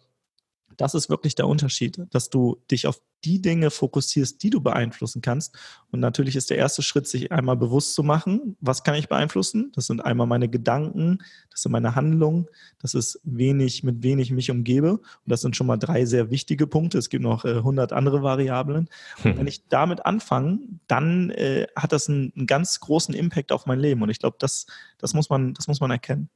[0.77, 5.21] das ist wirklich der Unterschied, dass du dich auf die Dinge fokussierst, die du beeinflussen
[5.21, 5.55] kannst.
[5.91, 9.71] Und natürlich ist der erste Schritt, sich einmal bewusst zu machen, was kann ich beeinflussen?
[9.75, 11.19] Das sind einmal meine Gedanken,
[11.49, 12.47] das sind meine Handlungen,
[12.79, 14.93] das ist wenig, mit wenig mich umgebe.
[14.93, 16.97] Und das sind schon mal drei sehr wichtige Punkte.
[16.97, 18.89] Es gibt noch äh, 100 andere Variablen.
[19.23, 23.65] Und wenn ich damit anfange, dann äh, hat das einen, einen ganz großen Impact auf
[23.65, 24.01] mein Leben.
[24.01, 24.65] Und ich glaube, das,
[24.97, 26.29] das, muss man, das muss man erkennen.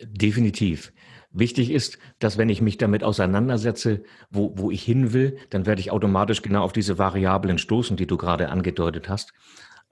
[0.00, 0.92] Definitiv.
[1.32, 5.80] Wichtig ist, dass wenn ich mich damit auseinandersetze, wo, wo ich hin will, dann werde
[5.80, 9.32] ich automatisch genau auf diese Variablen stoßen, die du gerade angedeutet hast.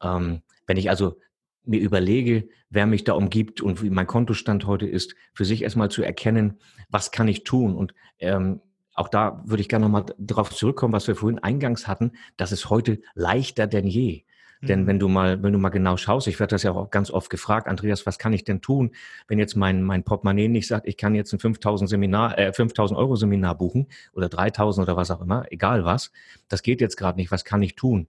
[0.02, 1.18] Ähm, wenn ich also
[1.64, 5.90] mir überlege, wer mich da umgibt und wie mein Kontostand heute ist, für sich erstmal
[5.90, 6.58] zu erkennen,
[6.88, 7.76] was kann ich tun?
[7.76, 8.60] Und ähm,
[8.94, 12.68] auch da würde ich gerne nochmal darauf zurückkommen, was wir vorhin eingangs hatten, das ist
[12.68, 14.24] heute leichter denn je.
[14.60, 14.86] Denn mhm.
[14.86, 17.30] wenn du mal, wenn du mal genau schaust, ich werde das ja auch ganz oft
[17.30, 18.90] gefragt, Andreas, was kann ich denn tun,
[19.28, 22.98] wenn jetzt mein, mein Portemonnaie nicht sagt, ich kann jetzt ein 5000 Seminar, äh, 5000
[22.98, 26.10] Euro Seminar buchen oder 3000 oder was auch immer, egal was.
[26.48, 27.30] Das geht jetzt gerade nicht.
[27.30, 28.08] Was kann ich tun?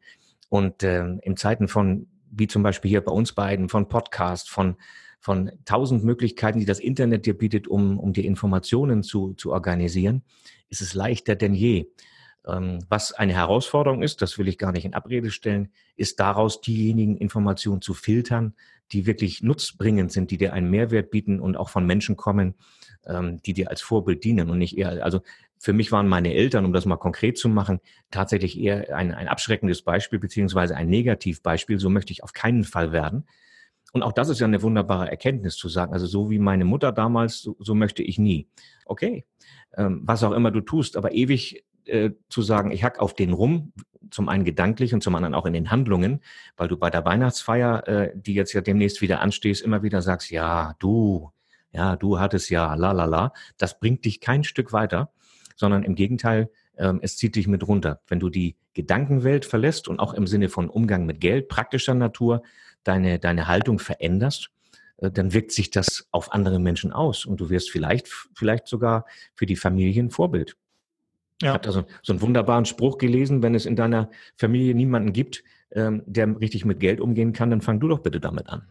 [0.50, 4.76] Und äh, in Zeiten von, wie zum Beispiel hier bei uns beiden, von Podcast, von
[5.22, 10.24] von tausend Möglichkeiten, die das Internet dir bietet, um, um die Informationen zu, zu organisieren,
[10.70, 11.88] ist es leichter denn je.
[12.52, 16.62] Ähm, was eine Herausforderung ist, das will ich gar nicht in Abrede stellen, ist daraus
[16.62, 18.56] diejenigen Informationen zu filtern,
[18.92, 22.56] die wirklich nutzbringend sind, die dir einen Mehrwert bieten und auch von Menschen kommen,
[23.06, 25.22] ähm, die dir als Vorbild dienen und nicht eher, also
[25.58, 27.82] für mich waren meine Eltern, um das mal konkret zu machen,
[28.12, 31.80] tatsächlich eher ein, ein abschreckendes Beispiel beziehungsweise ein Negativbeispiel.
[31.80, 33.26] So möchte ich auf keinen Fall werden.
[33.92, 35.94] Und auch das ist ja eine wunderbare Erkenntnis zu sagen.
[35.94, 38.48] Also so wie meine Mutter damals, so, so möchte ich nie.
[38.86, 39.26] Okay,
[39.76, 43.34] ähm, was auch immer du tust, aber ewig äh, zu sagen, ich hack auf den
[43.34, 43.74] rum,
[44.12, 46.22] zum einen gedanklich und zum anderen auch in den Handlungen,
[46.58, 50.32] weil du bei der Weihnachtsfeier, äh, die jetzt ja demnächst wieder anstehst, immer wieder sagst,
[50.32, 51.32] ja, du,
[51.72, 55.12] ja, du hattest ja, la la la, das bringt dich kein Stück weiter,
[55.56, 58.02] sondern im Gegenteil, ähm, es zieht dich mit runter.
[58.08, 62.44] Wenn du die Gedankenwelt verlässt und auch im Sinne von Umgang mit Geld, praktischer Natur,
[62.84, 64.50] deine, deine Haltung veränderst,
[64.98, 69.06] äh, dann wirkt sich das auf andere Menschen aus und du wirst vielleicht, vielleicht sogar
[69.36, 70.56] für die Familie ein Vorbild.
[71.42, 71.50] Ja.
[71.50, 75.14] Ich habe da so, so, einen wunderbaren Spruch gelesen, wenn es in deiner Familie niemanden
[75.14, 78.68] gibt, ähm, der richtig mit Geld umgehen kann, dann fang du doch bitte damit an.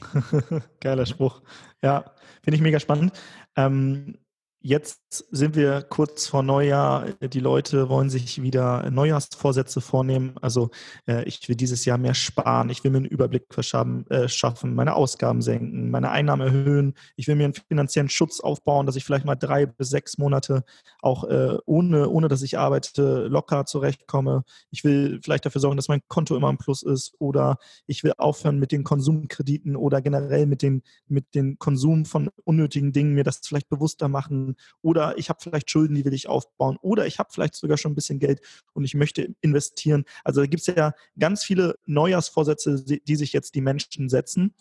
[0.80, 1.42] Geiler Spruch.
[1.82, 3.12] Ja, finde ich mega spannend.
[3.56, 4.18] Ähm,
[4.64, 7.06] Jetzt sind wir kurz vor Neujahr.
[7.20, 10.34] Die Leute wollen sich wieder Neujahrsvorsätze vornehmen.
[10.40, 10.70] Also
[11.08, 12.70] äh, ich will dieses Jahr mehr sparen.
[12.70, 16.94] Ich will mir einen Überblick verschaffen, äh, schaffen, meine Ausgaben senken, meine Einnahmen erhöhen.
[17.16, 20.62] Ich will mir einen finanziellen Schutz aufbauen, dass ich vielleicht mal drei bis sechs Monate
[21.00, 24.44] auch äh, ohne, ohne dass ich arbeite, locker zurechtkomme.
[24.70, 27.14] Ich will vielleicht dafür sorgen, dass mein Konto immer im Plus ist.
[27.18, 27.58] Oder
[27.88, 32.92] ich will aufhören mit den Konsumkrediten oder generell mit den, mit den Konsum von unnötigen
[32.92, 36.78] Dingen, mir das vielleicht bewusster machen oder ich habe vielleicht Schulden, die will ich aufbauen
[36.80, 38.40] oder ich habe vielleicht sogar schon ein bisschen Geld
[38.72, 40.04] und ich möchte investieren.
[40.24, 44.54] Also da gibt es ja ganz viele Neujahrsvorsätze, die sich jetzt die Menschen setzen.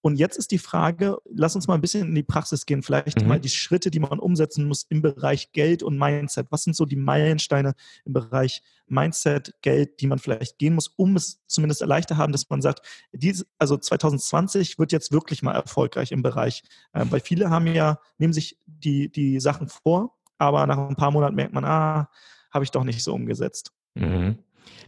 [0.00, 3.20] Und jetzt ist die Frage, lass uns mal ein bisschen in die Praxis gehen, vielleicht
[3.20, 3.28] mhm.
[3.28, 6.46] mal die Schritte, die man umsetzen muss im Bereich Geld und Mindset.
[6.50, 7.74] Was sind so die Meilensteine
[8.04, 12.48] im Bereich Mindset, Geld, die man vielleicht gehen muss, um es zumindest erleichtert haben, dass
[12.48, 16.62] man sagt, diese, also 2020 wird jetzt wirklich mal erfolgreich im Bereich.
[16.92, 21.10] Äh, weil viele haben ja, nehmen sich die, die Sachen vor, aber nach ein paar
[21.10, 22.08] Monaten merkt man, ah,
[22.50, 23.72] habe ich doch nicht so umgesetzt.
[23.94, 24.38] Mhm.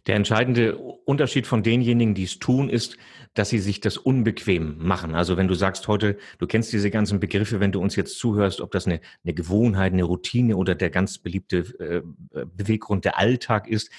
[0.06, 2.96] Der entscheidende Unterschied von denjenigen, die es tun, ist,
[3.34, 5.14] dass sie sich das unbequem machen.
[5.14, 8.60] Also wenn du sagst heute, du kennst diese ganzen Begriffe, wenn du uns jetzt zuhörst,
[8.60, 12.02] ob das eine, eine Gewohnheit, eine Routine oder der ganz beliebte äh,
[12.56, 13.90] Beweggrund der Alltag ist.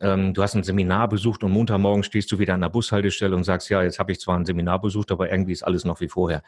[0.00, 3.44] Ähm, du hast ein Seminar besucht und Montagmorgen stehst du wieder an der Bushaltestelle und
[3.44, 6.08] sagst, ja, jetzt habe ich zwar ein Seminar besucht, aber irgendwie ist alles noch wie
[6.08, 6.42] vorher.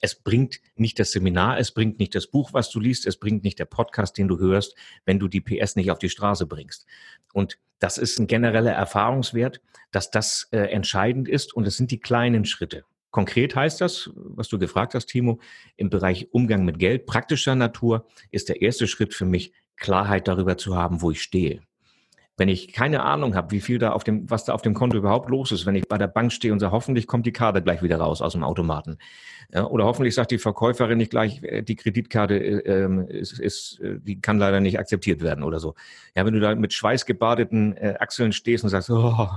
[0.00, 3.44] Es bringt nicht das Seminar, es bringt nicht das Buch, was du liest, es bringt
[3.44, 4.74] nicht der Podcast, den du hörst,
[5.04, 6.86] wenn du die PS nicht auf die Straße bringst.
[7.32, 12.00] Und das ist ein genereller Erfahrungswert, dass das äh, entscheidend ist und es sind die
[12.00, 12.84] kleinen Schritte.
[13.10, 15.38] Konkret heißt das, was du gefragt hast, Timo,
[15.76, 20.56] im Bereich Umgang mit Geld praktischer Natur ist der erste Schritt für mich, Klarheit darüber
[20.56, 21.62] zu haben, wo ich stehe.
[22.36, 24.96] Wenn ich keine Ahnung habe, wie viel da auf dem, was da auf dem Konto
[24.96, 27.62] überhaupt los ist, wenn ich bei der Bank stehe und sage, hoffentlich kommt die Karte
[27.62, 28.98] gleich wieder raus aus dem Automaten.
[29.52, 34.00] Ja, oder hoffentlich sagt die Verkäuferin nicht gleich, äh, die Kreditkarte äh, ist, ist, äh,
[34.00, 35.74] die kann leider nicht akzeptiert werden oder so.
[36.16, 39.28] Ja, wenn du da mit schweißgebadeten äh, Achseln stehst und sagst, oh,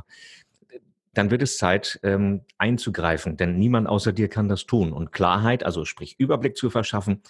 [1.18, 4.92] dann wird es Zeit, ähm, einzugreifen, denn niemand außer dir kann das tun.
[4.92, 7.22] Und Klarheit, also sprich Überblick zu verschaffen,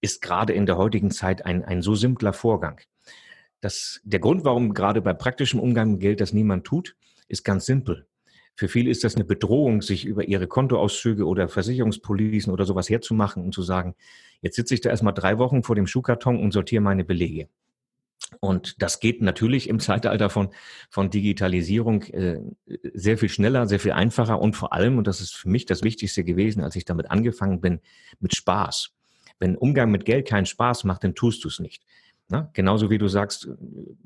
[0.00, 2.80] ist gerade in der heutigen Zeit ein, ein so simpler Vorgang.
[3.60, 6.96] Das, der Grund, warum gerade bei praktischem Umgang mit Geld das niemand tut,
[7.28, 8.06] ist ganz simpel.
[8.54, 13.44] Für viele ist das eine Bedrohung, sich über ihre Kontoauszüge oder Versicherungspolicen oder sowas herzumachen
[13.44, 13.94] und zu sagen,
[14.40, 17.48] jetzt sitze ich da erstmal drei Wochen vor dem Schuhkarton und sortiere meine Belege.
[18.40, 20.48] Und das geht natürlich im Zeitalter von,
[20.88, 22.40] von Digitalisierung äh,
[22.94, 25.82] sehr viel schneller, sehr viel einfacher und vor allem, und das ist für mich das
[25.82, 27.80] Wichtigste gewesen, als ich damit angefangen bin,
[28.20, 28.92] mit Spaß.
[29.38, 31.84] Wenn Umgang mit Geld keinen Spaß macht, dann tust du es nicht.
[32.28, 32.50] Ne?
[32.54, 33.48] Genauso wie du sagst,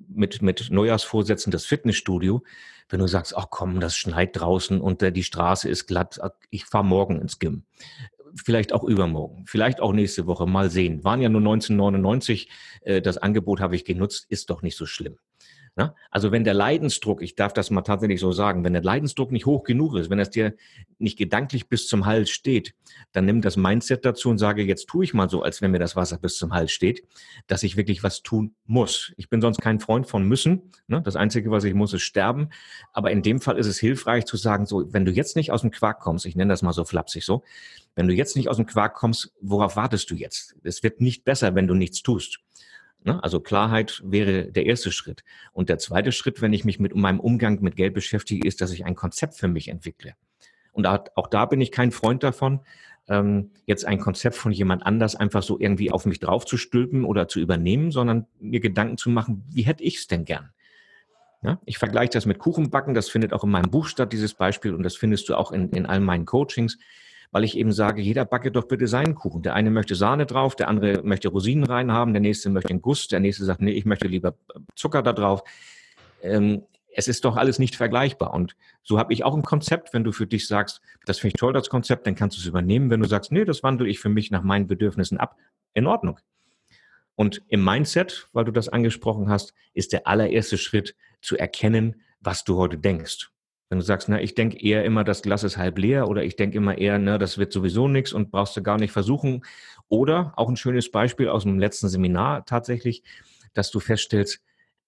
[0.09, 2.43] mit, mit Neujahrsvorsätzen das Fitnessstudio,
[2.91, 6.67] wenn du sagst, ach komm, das schneit draußen und äh, die Straße ist glatt, ich
[6.67, 7.65] fahre morgen ins Gym.
[8.35, 11.03] Vielleicht auch übermorgen, vielleicht auch nächste Woche, mal sehen.
[11.03, 12.51] Waren ja nur 1999,
[12.83, 15.17] äh, das Angebot habe ich genutzt, ist doch nicht so schlimm.
[15.81, 15.95] Ne?
[16.11, 19.47] Also wenn der Leidensdruck, ich darf das mal tatsächlich so sagen, wenn der Leidensdruck nicht
[19.47, 20.53] hoch genug ist, wenn es dir
[20.99, 22.75] nicht gedanklich bis zum Hals steht,
[23.13, 25.79] dann nimm das Mindset dazu und sage, jetzt tue ich mal so, als wenn mir
[25.79, 27.03] das Wasser bis zum Hals steht,
[27.47, 29.15] dass ich wirklich was tun muss.
[29.17, 30.71] Ich bin sonst kein Freund von müssen.
[30.87, 31.01] Ne?
[31.01, 32.51] Das Einzige, was ich muss, ist sterben.
[32.93, 35.63] Aber in dem Fall ist es hilfreich zu sagen, so, wenn du jetzt nicht aus
[35.63, 37.43] dem Quark kommst, ich nenne das mal so flapsig so,
[37.95, 40.57] wenn du jetzt nicht aus dem Quark kommst, worauf wartest du jetzt?
[40.63, 42.41] Es wird nicht besser, wenn du nichts tust.
[43.05, 43.23] Ne?
[43.23, 45.25] Also Klarheit wäre der erste Schritt.
[45.53, 48.73] Und der zweite Schritt, wenn ich mich mit meinem Umgang mit Geld beschäftige, ist, dass
[48.73, 50.15] ich ein Konzept für mich entwickle.
[50.73, 52.61] Und auch da bin ich kein Freund davon,
[53.09, 57.41] ähm, jetzt ein Konzept von jemand anders einfach so irgendwie auf mich draufzustülpen oder zu
[57.41, 60.51] übernehmen, sondern mir Gedanken zu machen, wie hätte ich es denn gern?
[61.43, 64.75] Ja, ich vergleiche das mit Kuchenbacken, das findet auch in meinem Buch statt, dieses Beispiel,
[64.75, 66.79] und das findest du auch in, in all meinen Coachings
[67.31, 69.43] weil ich eben sage, jeder backe doch bitte seinen Kuchen.
[69.43, 73.09] Der eine möchte Sahne drauf, der andere möchte Rosinen reinhaben, der nächste möchte einen Guss,
[73.09, 74.35] der nächste sagt, nee, ich möchte lieber
[74.75, 75.43] Zucker da drauf.
[76.23, 76.63] Ähm,
[76.93, 78.35] es ist doch alles nicht vergleichbar.
[78.35, 81.41] Und so habe ich auch ein Konzept, wenn du für dich sagst, das finde ich
[81.41, 82.91] toll, das Konzept, dann kannst du es übernehmen.
[82.91, 85.37] Wenn du sagst, nee, das wandle ich für mich nach meinen Bedürfnissen ab,
[85.73, 86.19] in Ordnung.
[87.15, 92.45] Und im Mindset, weil du das angesprochen hast, ist der allererste Schritt zu erkennen, was
[92.45, 93.31] du heute denkst.
[93.71, 96.35] Wenn du sagst, na, ich denke eher immer, das Glas ist halb leer oder ich
[96.35, 99.45] denke immer eher, na, das wird sowieso nichts und brauchst du gar nicht versuchen.
[99.89, 103.05] Oder auch ein schönes Beispiel aus dem letzten Seminar tatsächlich,
[103.55, 104.43] dass du feststellst,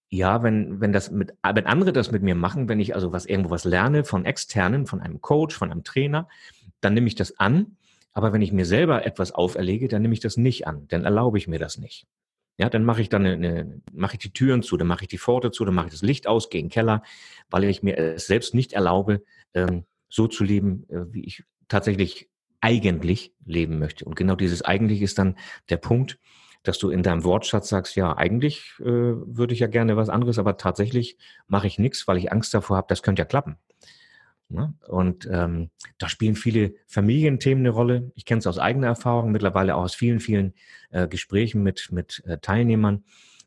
[0.08, 3.24] ja, wenn, wenn das mit, wenn andere das mit mir machen, wenn ich also was
[3.24, 6.28] irgendwo was lerne von externen, von einem Coach, von einem Trainer,
[6.80, 7.76] dann nehme ich das an.
[8.12, 10.86] Aber wenn ich mir selber etwas auferlege, dann nehme ich das nicht an.
[10.88, 12.06] Dann erlaube ich mir das nicht.
[12.58, 15.18] Ja, dann mache ich dann eine, mache ich die Türen zu, dann mache ich die
[15.18, 17.02] Pforte zu, dann mache ich das Licht aus, gehe in den Keller,
[17.50, 19.22] weil ich mir es selbst nicht erlaube,
[19.54, 22.28] ähm, so zu leben, äh, wie ich tatsächlich
[22.60, 24.04] eigentlich leben möchte.
[24.04, 25.36] Und genau dieses eigentlich ist dann
[25.70, 26.18] der Punkt,
[26.62, 30.38] dass du in deinem Wortschatz sagst, ja, eigentlich äh, würde ich ja gerne was anderes,
[30.38, 31.16] aber tatsächlich
[31.48, 33.56] mache ich nichts, weil ich Angst davor habe, das könnte ja klappen.
[34.52, 34.74] Ne?
[34.86, 38.12] Und ähm, da spielen viele Familienthemen eine Rolle.
[38.14, 40.54] Ich kenne es aus eigener Erfahrung, mittlerweile auch aus vielen, vielen
[40.90, 43.04] äh, Gesprächen mit, mit äh, Teilnehmern,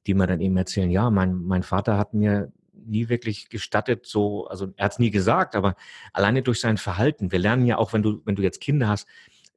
[0.07, 4.47] die mir dann eben erzählen, ja, mein, mein Vater hat mir nie wirklich gestattet, so,
[4.47, 5.75] also er hat es nie gesagt, aber
[6.13, 7.31] alleine durch sein Verhalten.
[7.31, 9.07] Wir lernen ja auch, wenn du, wenn du jetzt Kinder hast,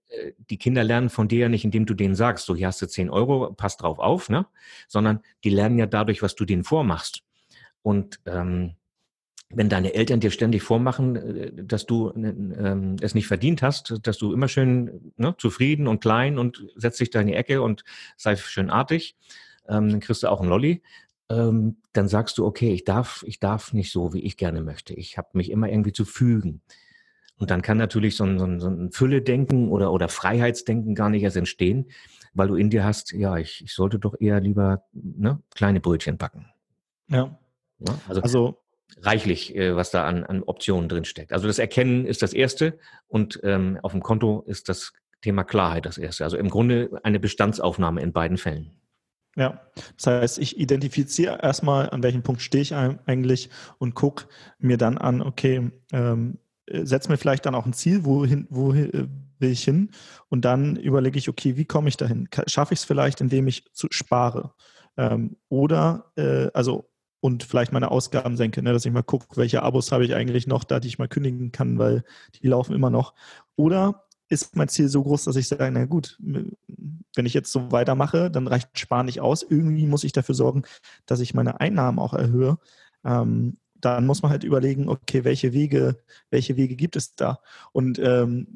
[0.08, 2.82] äh, die Kinder lernen von dir ja nicht, indem du denen sagst, so hier hast
[2.82, 4.46] du 10 Euro, pass drauf auf, ne?
[4.86, 7.22] Sondern die lernen ja dadurch, was du denen vormachst.
[7.82, 8.74] Und ähm,
[9.50, 14.18] wenn deine Eltern dir ständig vormachen, äh, dass du ähm, es nicht verdient hast, dass
[14.18, 17.84] du immer schön ne, zufrieden und klein und setz dich da in die Ecke und
[18.16, 19.16] sei schön artig,
[19.68, 20.82] ähm, dann kriegst du auch einen Lolli.
[21.30, 24.94] Ähm, dann sagst du, okay, ich darf, ich darf nicht so, wie ich gerne möchte.
[24.94, 26.62] Ich habe mich immer irgendwie zu fügen.
[27.36, 31.08] Und dann kann natürlich so ein, so ein, so ein Fülle-Denken oder, oder Freiheitsdenken gar
[31.08, 31.90] nicht erst entstehen,
[32.34, 36.18] weil du in dir hast, ja, ich, ich sollte doch eher lieber ne, kleine Brötchen
[36.18, 36.46] backen.
[37.08, 37.38] Ja.
[37.78, 38.58] ja also, also
[39.00, 41.32] reichlich, äh, was da an, an Optionen drin steckt.
[41.32, 45.86] Also das Erkennen ist das Erste und ähm, auf dem Konto ist das Thema Klarheit
[45.86, 46.24] das Erste.
[46.24, 48.72] Also im Grunde eine Bestandsaufnahme in beiden Fällen.
[49.36, 49.60] Ja,
[49.96, 54.24] das heißt, ich identifiziere erstmal, an welchem Punkt stehe ich eigentlich und gucke
[54.58, 59.06] mir dann an, okay, ähm, setze mir vielleicht dann auch ein Ziel, wohin, wohin äh,
[59.38, 59.90] will ich hin
[60.28, 62.28] und dann überlege ich, okay, wie komme ich dahin?
[62.46, 64.52] Schaffe ich es vielleicht, indem ich zu, spare?
[64.96, 66.90] Ähm, oder, äh, also
[67.20, 70.46] und vielleicht meine Ausgaben senke, ne, dass ich mal gucke, welche Abos habe ich eigentlich
[70.46, 72.04] noch da, die ich mal kündigen kann, weil
[72.40, 73.14] die laufen immer noch.
[73.56, 77.72] Oder ist mein Ziel so groß, dass ich sage, na gut, wenn ich jetzt so
[77.72, 79.42] weitermache, dann reicht Sparen nicht aus.
[79.42, 80.62] Irgendwie muss ich dafür sorgen,
[81.06, 82.58] dass ich meine Einnahmen auch erhöhe.
[83.04, 87.40] Ähm, dann muss man halt überlegen, okay, welche Wege, welche Wege gibt es da?
[87.72, 88.48] Und ähm,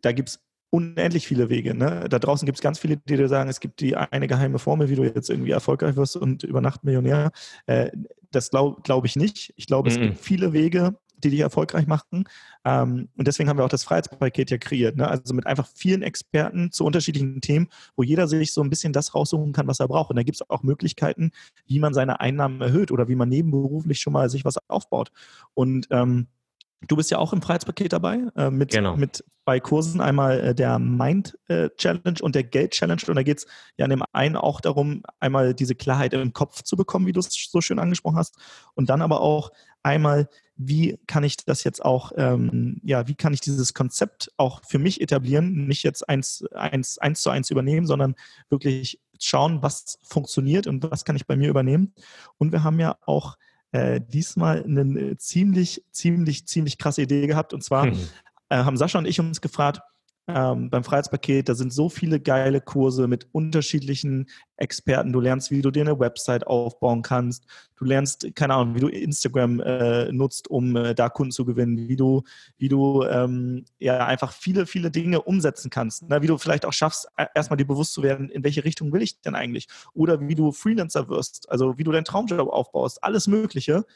[0.00, 1.74] da gibt es unendlich viele Wege.
[1.74, 2.06] Ne?
[2.08, 4.88] Da draußen gibt es ganz viele, die dir sagen, es gibt die eine geheime Formel,
[4.88, 7.30] wie du jetzt irgendwie erfolgreich wirst und über Nacht Millionär.
[7.66, 7.90] Äh,
[8.30, 9.52] das glaube glaub ich nicht.
[9.56, 9.96] Ich glaube, mhm.
[9.96, 10.94] es gibt viele Wege,
[11.24, 12.24] die dich erfolgreich machen.
[12.64, 14.96] Ähm, und deswegen haben wir auch das Freiheitspaket ja kreiert.
[14.96, 15.08] Ne?
[15.08, 19.14] Also mit einfach vielen Experten zu unterschiedlichen Themen, wo jeder sich so ein bisschen das
[19.14, 20.10] raussuchen kann, was er braucht.
[20.10, 21.32] Und da gibt es auch Möglichkeiten,
[21.66, 25.10] wie man seine Einnahmen erhöht oder wie man nebenberuflich schon mal sich was aufbaut.
[25.54, 26.28] Und ähm,
[26.86, 28.96] Du bist ja auch im Freiheitspaket dabei, äh, mit, genau.
[28.96, 33.02] mit zwei Kursen, einmal äh, der Mind äh, Challenge und der Geld Challenge.
[33.08, 36.62] Und da geht es ja in dem einen auch darum, einmal diese Klarheit im Kopf
[36.62, 38.36] zu bekommen, wie du es so schön angesprochen hast.
[38.74, 39.50] Und dann aber auch
[39.82, 44.60] einmal, wie kann ich das jetzt auch, ähm, ja, wie kann ich dieses Konzept auch
[44.66, 48.14] für mich etablieren, nicht jetzt eins, eins, eins zu eins übernehmen, sondern
[48.50, 51.94] wirklich schauen, was funktioniert und was kann ich bei mir übernehmen.
[52.36, 53.36] Und wir haben ja auch
[53.72, 57.52] äh, diesmal eine ziemlich, ziemlich, ziemlich krasse Idee gehabt.
[57.52, 57.98] Und zwar hm.
[58.48, 59.80] äh, haben Sascha und ich uns gefragt,
[60.28, 65.12] ähm, beim Freiheitspaket, da sind so viele geile Kurse mit unterschiedlichen Experten.
[65.12, 67.46] Du lernst, wie du dir eine Website aufbauen kannst.
[67.76, 71.88] Du lernst, keine Ahnung, wie du Instagram äh, nutzt, um äh, da Kunden zu gewinnen,
[71.88, 72.24] wie du,
[72.58, 76.04] wie du ähm, ja einfach viele, viele Dinge umsetzen kannst.
[76.08, 78.92] Na, wie du vielleicht auch schaffst, e, erstmal dir bewusst zu werden, in welche Richtung
[78.92, 79.66] will ich denn eigentlich?
[79.94, 83.86] Oder wie du Freelancer wirst, also wie du deinen Traumjob aufbaust, alles Mögliche.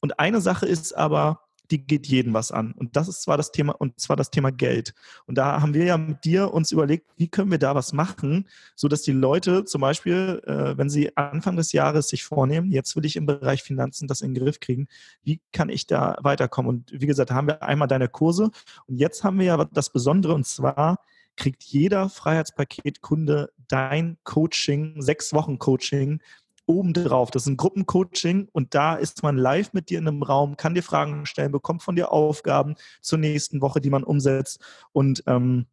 [0.00, 2.72] Und eine Sache ist aber, die geht jeden was an.
[2.72, 4.94] Und das ist zwar das Thema, und zwar das Thema Geld.
[5.26, 8.48] Und da haben wir ja mit dir uns überlegt, wie können wir da was machen,
[8.74, 13.04] sodass die Leute zum Beispiel, äh, wenn sie Anfang des Jahres sich vornehmen, jetzt will
[13.04, 14.88] ich im Bereich Finanzen das in den Griff kriegen,
[15.22, 16.68] wie kann ich da weiterkommen?
[16.68, 18.50] Und wie gesagt, haben wir einmal deine Kurse
[18.86, 20.98] und jetzt haben wir ja das Besondere und zwar,
[21.38, 26.20] kriegt jeder Freiheitspaketkunde dein Coaching, sechs Wochen Coaching
[26.68, 27.30] obendrauf.
[27.30, 30.74] Das ist ein Gruppencoaching und da ist man live mit dir in einem Raum, kann
[30.74, 34.60] dir Fragen stellen, bekommt von dir Aufgaben zur nächsten Woche, die man umsetzt
[34.92, 35.66] und ähm,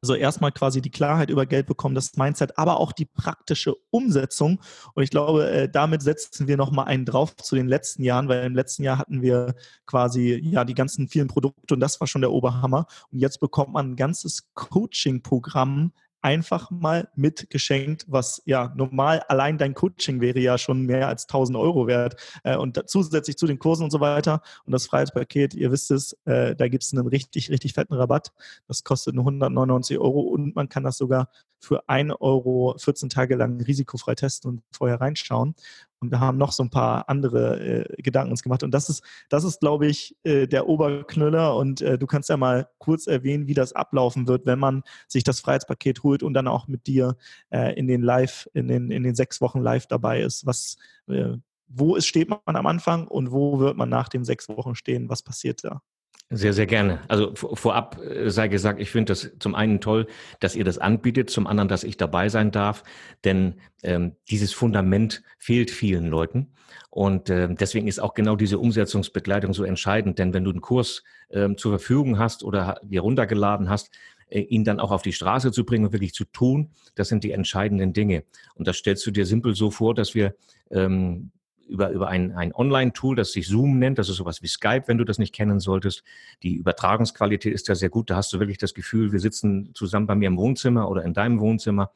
[0.00, 4.60] also erstmal quasi die Klarheit über Geld bekommen, das Mindset, aber auch die praktische Umsetzung.
[4.94, 8.44] Und ich glaube, äh, damit setzen wir nochmal einen drauf zu den letzten Jahren, weil
[8.44, 9.54] im letzten Jahr hatten wir
[9.86, 12.86] quasi ja die ganzen vielen Produkte und das war schon der Oberhammer.
[13.10, 15.92] Und jetzt bekommt man ein ganzes Coaching-Programm
[16.22, 21.58] einfach mal mitgeschenkt, was ja normal allein dein Coaching wäre ja schon mehr als 1000
[21.58, 25.72] Euro wert äh, und zusätzlich zu den Kursen und so weiter und das Freiheitspaket, ihr
[25.72, 28.32] wisst es, äh, da gibt es einen richtig, richtig fetten Rabatt.
[28.68, 33.36] Das kostet nur 199 Euro und man kann das sogar für 1 Euro 14 Tage
[33.36, 35.54] lang risikofrei testen und vorher reinschauen.
[36.02, 38.62] Und wir haben noch so ein paar andere äh, Gedanken uns gemacht.
[38.64, 41.56] Und das ist, das ist, glaube ich, äh, der Oberknüller.
[41.56, 45.22] Und äh, du kannst ja mal kurz erwähnen, wie das ablaufen wird, wenn man sich
[45.22, 47.16] das Freiheitspaket holt und dann auch mit dir
[47.50, 50.44] äh, in den Live, in den, in den sechs Wochen live dabei ist.
[50.44, 50.76] Was,
[51.06, 51.36] äh,
[51.68, 55.08] wo ist, steht man am Anfang und wo wird man nach den sechs Wochen stehen?
[55.08, 55.82] Was passiert da?
[56.30, 57.00] Sehr, sehr gerne.
[57.08, 60.06] Also vorab äh, sei gesagt, ich finde das zum einen toll,
[60.40, 62.84] dass ihr das anbietet, zum anderen, dass ich dabei sein darf,
[63.24, 66.54] denn ähm, dieses Fundament fehlt vielen Leuten.
[66.88, 71.02] Und äh, deswegen ist auch genau diese Umsetzungsbegleitung so entscheidend, denn wenn du einen Kurs
[71.30, 73.90] ähm, zur Verfügung hast oder dir runtergeladen hast,
[74.28, 77.24] äh, ihn dann auch auf die Straße zu bringen und wirklich zu tun, das sind
[77.24, 78.24] die entscheidenden Dinge.
[78.54, 80.34] Und das stellst du dir simpel so vor, dass wir
[80.70, 81.30] ähm,
[81.72, 83.98] über, über ein, ein Online-Tool, das sich Zoom nennt.
[83.98, 86.04] Das ist sowas wie Skype, wenn du das nicht kennen solltest.
[86.42, 88.10] Die Übertragungsqualität ist ja sehr gut.
[88.10, 91.14] Da hast du wirklich das Gefühl, wir sitzen zusammen bei mir im Wohnzimmer oder in
[91.14, 91.90] deinem Wohnzimmer.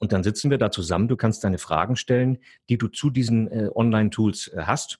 [0.00, 1.08] Und dann sitzen wir da zusammen.
[1.08, 2.38] Du kannst deine Fragen stellen,
[2.68, 4.98] die du zu diesen äh, Online-Tools äh, hast.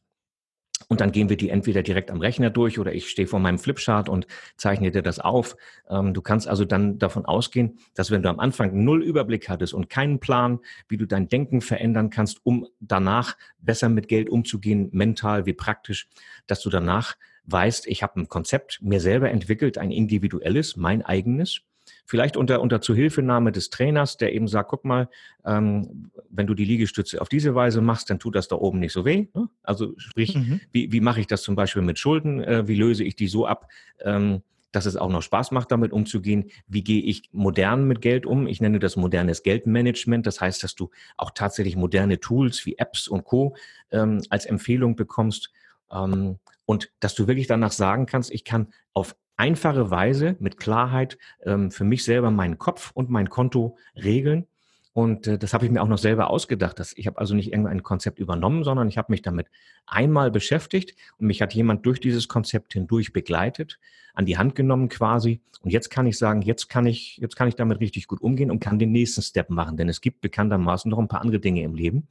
[0.89, 3.59] Und dann gehen wir die entweder direkt am Rechner durch oder ich stehe vor meinem
[3.59, 4.26] Flipchart und
[4.57, 5.57] zeichne dir das auf.
[5.89, 9.74] Ähm, du kannst also dann davon ausgehen, dass wenn du am Anfang null Überblick hattest
[9.74, 14.89] und keinen Plan, wie du dein Denken verändern kannst, um danach besser mit Geld umzugehen,
[14.93, 16.09] mental wie praktisch,
[16.47, 17.16] dass du danach
[17.47, 21.62] weißt, ich habe ein Konzept mir selber entwickelt, ein individuelles, mein eigenes
[22.07, 25.09] Vielleicht unter, unter Zuhilfenahme des Trainers, der eben sagt, guck mal,
[25.45, 28.93] ähm, wenn du die Liegestütze auf diese Weise machst, dann tut das da oben nicht
[28.93, 29.28] so weh.
[29.35, 29.49] Ne?
[29.62, 30.61] Also sprich, mhm.
[30.72, 32.43] wie, wie mache ich das zum Beispiel mit Schulden?
[32.43, 33.68] Äh, wie löse ich die so ab,
[34.01, 36.51] ähm, dass es auch noch Spaß macht, damit umzugehen.
[36.66, 38.47] Wie gehe ich modern mit Geld um?
[38.47, 40.26] Ich nenne das modernes Geldmanagement.
[40.26, 43.57] Das heißt, dass du auch tatsächlich moderne Tools wie Apps und Co.
[43.91, 45.53] Ähm, als Empfehlung bekommst.
[45.93, 51.18] Ähm, und dass du wirklich danach sagen kannst, ich kann auf einfache Weise mit Klarheit
[51.45, 54.47] ähm, für mich selber meinen Kopf und mein Konto regeln.
[54.93, 56.78] Und äh, das habe ich mir auch noch selber ausgedacht.
[56.78, 59.49] Dass ich habe also nicht irgendein Konzept übernommen, sondern ich habe mich damit
[59.87, 63.80] einmal beschäftigt und mich hat jemand durch dieses Konzept hindurch begleitet,
[64.14, 65.41] an die Hand genommen quasi.
[65.62, 68.51] Und jetzt kann ich sagen, jetzt kann ich, jetzt kann ich damit richtig gut umgehen
[68.51, 69.76] und kann den nächsten Step machen.
[69.76, 72.07] Denn es gibt bekanntermaßen noch ein paar andere Dinge im Leben.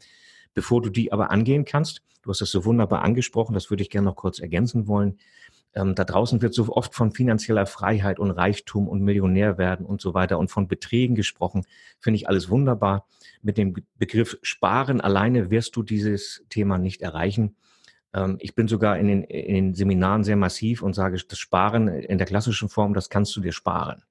[0.53, 3.89] Bevor du die aber angehen kannst, du hast das so wunderbar angesprochen, das würde ich
[3.89, 5.17] gerne noch kurz ergänzen wollen.
[5.75, 10.01] Ähm, da draußen wird so oft von finanzieller Freiheit und Reichtum und Millionär werden und
[10.01, 11.65] so weiter und von Beträgen gesprochen.
[11.99, 13.07] Finde ich alles wunderbar.
[13.41, 17.55] Mit dem Begriff Sparen alleine wirst du dieses Thema nicht erreichen.
[18.13, 21.87] Ähm, ich bin sogar in den, in den Seminaren sehr massiv und sage, das Sparen
[21.87, 24.03] in der klassischen Form, das kannst du dir sparen.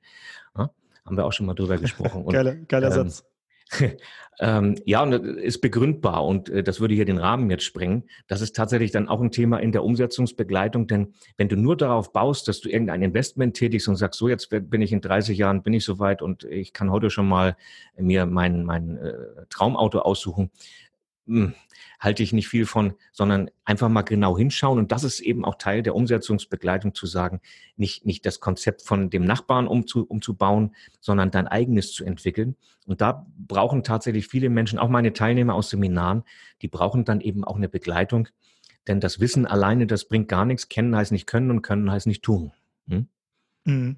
[0.56, 0.70] Ja?
[1.04, 2.26] Haben wir auch schon mal drüber gesprochen.
[2.28, 3.24] geiler, geiler ähm, Satz.
[4.40, 8.04] ähm, ja, und das ist begründbar und äh, das würde hier den Rahmen jetzt sprengen.
[8.26, 12.12] Das ist tatsächlich dann auch ein Thema in der Umsetzungsbegleitung, denn wenn du nur darauf
[12.12, 15.62] baust, dass du irgendein Investment tätigst und sagst, so jetzt bin ich in 30 Jahren,
[15.62, 17.56] bin ich soweit und ich kann heute schon mal
[17.96, 19.12] mir mein, mein äh,
[19.48, 20.50] Traumauto aussuchen,
[21.26, 21.54] hm,
[22.00, 24.78] halte ich nicht viel von, sondern einfach mal genau hinschauen.
[24.78, 27.40] Und das ist eben auch Teil der Umsetzungsbegleitung zu sagen,
[27.76, 32.56] nicht, nicht das Konzept von dem Nachbarn umzu, umzubauen, sondern dein eigenes zu entwickeln.
[32.86, 36.24] Und da brauchen tatsächlich viele Menschen, auch meine Teilnehmer aus Seminaren,
[36.60, 38.28] die brauchen dann eben auch eine Begleitung.
[38.88, 40.68] Denn das Wissen alleine, das bringt gar nichts.
[40.68, 42.52] Kennen heißt nicht können und können heißt nicht tun.
[42.88, 43.06] Hm?
[43.64, 43.96] Mhm.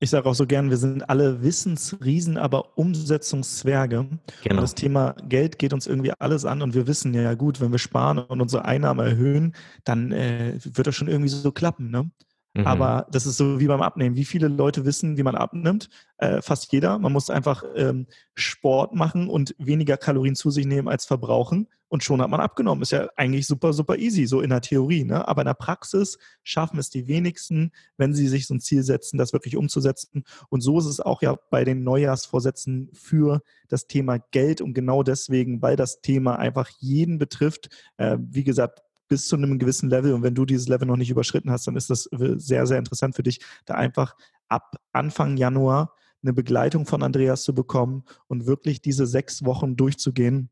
[0.00, 4.08] Ich sage auch so gern, wir sind alle Wissensriesen, aber Umsetzungszwerge.
[4.42, 4.56] Genau.
[4.56, 7.70] Und das Thema Geld geht uns irgendwie alles an und wir wissen ja gut, wenn
[7.70, 9.54] wir sparen und unsere Einnahmen erhöhen,
[9.84, 11.90] dann äh, wird das schon irgendwie so klappen.
[11.90, 12.10] Ne?
[12.54, 12.66] Mhm.
[12.66, 14.16] Aber das ist so wie beim Abnehmen.
[14.16, 15.88] Wie viele Leute wissen, wie man abnimmt?
[16.18, 16.98] Äh, fast jeder.
[16.98, 21.68] Man muss einfach ähm, Sport machen und weniger Kalorien zu sich nehmen als verbrauchen.
[21.92, 22.80] Und schon hat man abgenommen.
[22.80, 25.04] Ist ja eigentlich super, super easy, so in der Theorie.
[25.04, 25.28] Ne?
[25.28, 29.18] Aber in der Praxis schaffen es die wenigsten, wenn sie sich so ein Ziel setzen,
[29.18, 30.24] das wirklich umzusetzen.
[30.48, 34.62] Und so ist es auch ja bei den Neujahrsvorsätzen für das Thema Geld.
[34.62, 37.68] Und genau deswegen, weil das Thema einfach jeden betrifft,
[37.98, 40.14] äh, wie gesagt, bis zu einem gewissen Level.
[40.14, 43.16] Und wenn du dieses Level noch nicht überschritten hast, dann ist das sehr, sehr interessant
[43.16, 44.16] für dich, da einfach
[44.48, 50.48] ab Anfang Januar eine Begleitung von Andreas zu bekommen und wirklich diese sechs Wochen durchzugehen.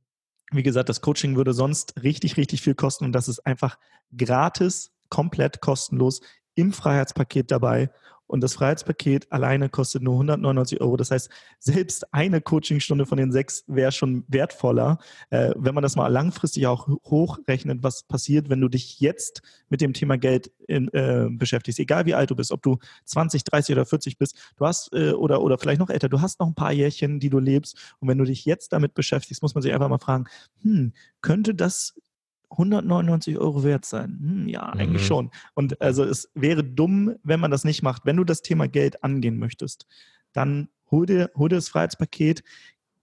[0.50, 3.78] Wie gesagt, das Coaching würde sonst richtig, richtig viel kosten und das ist einfach
[4.16, 6.20] gratis, komplett kostenlos
[6.54, 7.90] im Freiheitspaket dabei.
[8.30, 10.96] Und das Freiheitspaket alleine kostet nur 199 Euro.
[10.96, 11.28] Das heißt,
[11.58, 14.98] selbst eine Coachingstunde von den sechs wäre schon wertvoller,
[15.30, 19.80] äh, wenn man das mal langfristig auch hochrechnet, was passiert, wenn du dich jetzt mit
[19.80, 21.80] dem Thema Geld in, äh, beschäftigst.
[21.80, 25.10] Egal wie alt du bist, ob du 20, 30 oder 40 bist, du hast äh,
[25.10, 27.96] oder, oder vielleicht noch älter, du hast noch ein paar Jährchen, die du lebst.
[27.98, 30.26] Und wenn du dich jetzt damit beschäftigst, muss man sich einfach mal fragen,
[30.62, 31.94] hm, könnte das
[32.50, 34.18] 199 Euro wert sein.
[34.20, 34.80] Hm, ja, mhm.
[34.80, 35.30] eigentlich schon.
[35.54, 38.04] Und also es wäre dumm, wenn man das nicht macht.
[38.04, 39.86] Wenn du das Thema Geld angehen möchtest,
[40.32, 42.42] dann hol dir, hol dir das Freiheitspaket,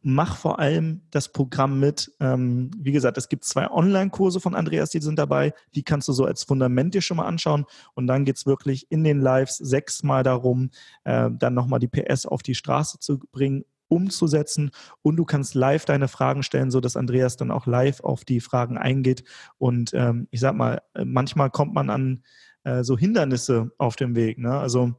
[0.02, 2.12] mach vor allem das Programm mit.
[2.20, 5.54] Ähm, wie gesagt, es gibt zwei Online-Kurse von Andreas, die sind dabei.
[5.76, 7.66] Die kannst du so als Fundament dir schon mal anschauen.
[7.94, 10.70] Und dann geht es wirklich in den Lives sechsmal darum,
[11.04, 14.72] äh, dann nochmal die PS auf die Straße zu bringen umzusetzen
[15.02, 18.40] und du kannst live deine Fragen stellen, so dass Andreas dann auch live auf die
[18.40, 19.24] Fragen eingeht.
[19.58, 22.24] Und ähm, ich sag mal, äh, manchmal kommt man an
[22.64, 24.38] äh, so Hindernisse auf dem Weg.
[24.40, 24.52] Ne?
[24.52, 24.96] Also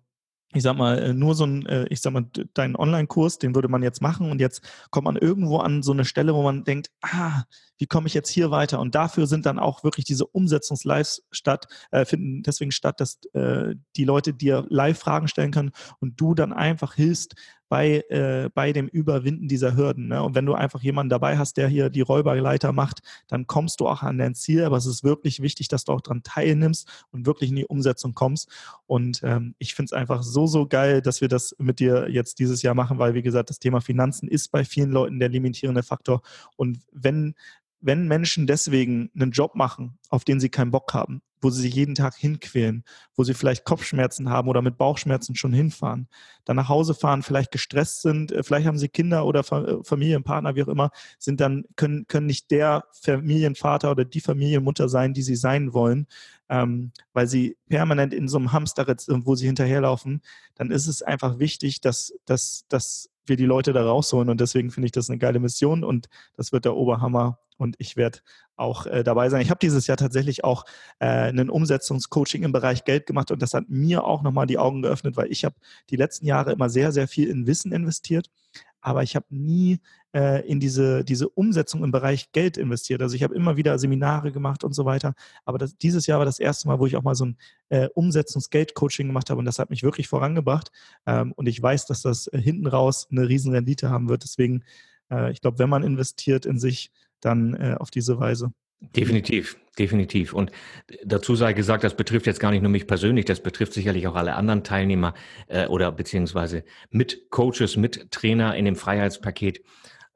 [0.55, 2.25] ich sag mal, äh, nur so ein, äh, ich sag mal,
[2.55, 6.07] deinen Online-Kurs, den würde man jetzt machen und jetzt kommt man irgendwo an so eine
[6.07, 7.43] Stelle, wo man denkt, ah,
[7.77, 8.81] wie komme ich jetzt hier weiter?
[8.81, 13.75] Und dafür sind dann auch wirklich diese Umsetzungslives statt, äh, finden deswegen statt, dass äh,
[13.97, 17.35] die Leute dir live Fragen stellen können und du dann einfach hilfst,
[17.69, 20.09] bei, äh, bei dem Überwinden dieser Hürden.
[20.09, 20.23] Ne?
[20.23, 23.89] Und wenn du einfach jemanden dabei hast, der hier die Räuberleiter macht, dann kommst du
[23.89, 24.65] auch an dein Ziel.
[24.65, 28.15] Aber es ist wirklich wichtig, dass du auch daran teilnimmst und wirklich in die Umsetzung
[28.15, 28.49] kommst.
[28.87, 32.39] Und ähm, ich finde es einfach so, so geil, dass wir das mit dir jetzt
[32.39, 35.83] dieses Jahr machen, weil, wie gesagt, das Thema Finanzen ist bei vielen Leuten der limitierende
[35.83, 36.23] Faktor.
[36.57, 37.35] Und wenn
[37.81, 41.75] wenn Menschen deswegen einen Job machen, auf den sie keinen Bock haben, wo sie sich
[41.75, 42.85] jeden Tag hinquälen,
[43.15, 46.09] wo sie vielleicht Kopfschmerzen haben oder mit Bauchschmerzen schon hinfahren,
[46.45, 50.55] dann nach Hause fahren, vielleicht gestresst sind, äh, vielleicht haben sie Kinder oder äh, Familienpartner,
[50.55, 55.23] wie auch immer, sind dann, können, können nicht der Familienvater oder die Familienmutter sein, die
[55.23, 56.07] sie sein wollen,
[56.49, 60.23] ähm, weil sie permanent in so einem Hamsterrad wo sie hinterherlaufen,
[60.55, 64.29] dann ist es einfach wichtig, dass, dass, dass wir die Leute da rausholen.
[64.29, 67.39] Und deswegen finde ich das eine geile Mission und das wird der Oberhammer.
[67.57, 68.21] Und ich werde
[68.59, 69.41] auch äh, dabei sein.
[69.41, 70.65] Ich habe dieses Jahr tatsächlich auch
[70.99, 74.83] äh, einen Umsetzungscoaching im Bereich Geld gemacht und das hat mir auch nochmal die Augen
[74.83, 75.55] geöffnet, weil ich habe
[75.91, 78.31] die letzten Jahre immer sehr, sehr viel in Wissen investiert,
[78.81, 79.81] aber ich habe nie
[80.15, 83.03] äh, in diese, diese Umsetzung im Bereich Geld investiert.
[83.03, 86.27] Also ich habe immer wieder Seminare gemacht und so weiter, aber das, dieses Jahr war
[86.27, 87.37] das erste Mal, wo ich auch mal so ein
[87.69, 90.71] äh, Umsetzungsgeld-Coaching gemacht habe und das hat mich wirklich vorangebracht
[91.07, 94.25] ähm, und ich weiß, dass das äh, hinten raus eine riesen Rendite haben wird.
[94.25, 94.65] Deswegen,
[95.11, 96.91] äh, ich glaube, wenn man investiert in sich,
[97.21, 98.53] dann äh, auf diese Weise.
[98.81, 100.33] Definitiv, definitiv.
[100.33, 100.53] Und
[101.05, 104.15] dazu sei gesagt, das betrifft jetzt gar nicht nur mich persönlich, das betrifft sicherlich auch
[104.15, 105.15] alle anderen Teilnehmer
[105.49, 109.65] äh, oder beziehungsweise mit Coaches, mit Trainer in dem Freiheitspaket.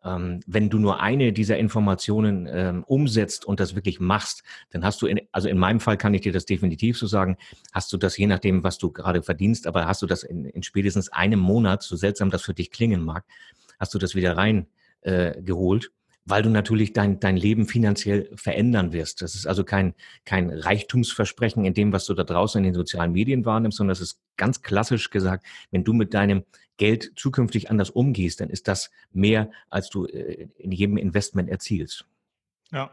[0.05, 5.03] Ähm, wenn du nur eine dieser Informationen ähm, umsetzt und das wirklich machst, dann hast
[5.03, 7.37] du, in, also in meinem Fall kann ich dir das definitiv so sagen,
[7.73, 10.63] hast du das je nachdem, was du gerade verdienst, aber hast du das in, in
[10.63, 13.25] spätestens einem Monat, so seltsam das für dich klingen mag,
[13.81, 14.69] hast du das wieder rein
[15.01, 15.41] äh,
[16.25, 19.23] weil du natürlich dein, dein Leben finanziell verändern wirst.
[19.23, 19.95] Das ist also kein,
[20.25, 24.01] kein Reichtumsversprechen in dem, was du da draußen in den sozialen Medien wahrnimmst, sondern das
[24.01, 26.45] ist ganz klassisch gesagt, wenn du mit deinem
[26.77, 32.07] Geld zukünftig anders umgehst, dann ist das mehr, als du äh, in jedem Investment erzielst.
[32.71, 32.91] Ja.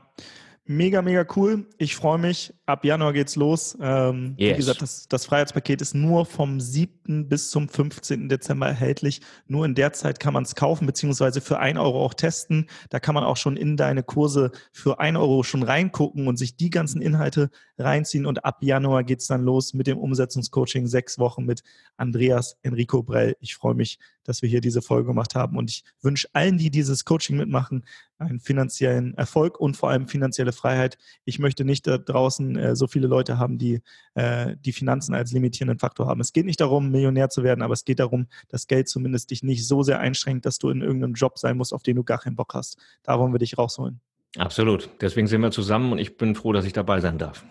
[0.72, 1.65] Mega, mega cool.
[1.80, 2.53] Ich freue mich.
[2.67, 3.76] Ab Januar geht's los.
[3.82, 4.53] Ähm, yes.
[4.53, 7.28] Wie gesagt, das, das Freiheitspaket ist nur vom 7.
[7.28, 8.30] bis zum 15.
[8.30, 9.22] Dezember erhältlich.
[9.47, 12.67] Nur in der Zeit kann man es kaufen, beziehungsweise für ein Euro auch testen.
[12.91, 16.55] Da kann man auch schon in deine Kurse für ein Euro schon reingucken und sich
[16.55, 17.49] die ganzen Inhalte
[17.80, 18.28] reinziehen.
[18.28, 20.86] Und ab Januar geht's dann los mit dem Umsetzungscoaching.
[20.86, 21.63] Sechs Wochen mit
[21.97, 23.36] Andreas Enrico Brell.
[23.39, 25.57] Ich freue mich, dass wir hier diese Folge gemacht haben.
[25.57, 27.86] Und ich wünsche allen, die dieses Coaching mitmachen,
[28.17, 30.97] einen finanziellen Erfolg und vor allem finanzielle Freiheit.
[31.26, 33.82] Ich möchte nicht da draußen äh, so viele Leute haben, die
[34.15, 36.20] äh, die Finanzen als limitierenden Faktor haben.
[36.20, 39.43] Es geht nicht darum, Millionär zu werden, aber es geht darum, dass Geld zumindest dich
[39.43, 42.20] nicht so sehr einschränkt, dass du in irgendeinem Job sein musst, auf den du gar
[42.20, 42.78] keinen Bock hast.
[43.03, 44.01] Da wollen wir dich rausholen.
[44.38, 44.89] Absolut.
[45.01, 47.43] Deswegen sind wir zusammen und ich bin froh, dass ich dabei sein darf.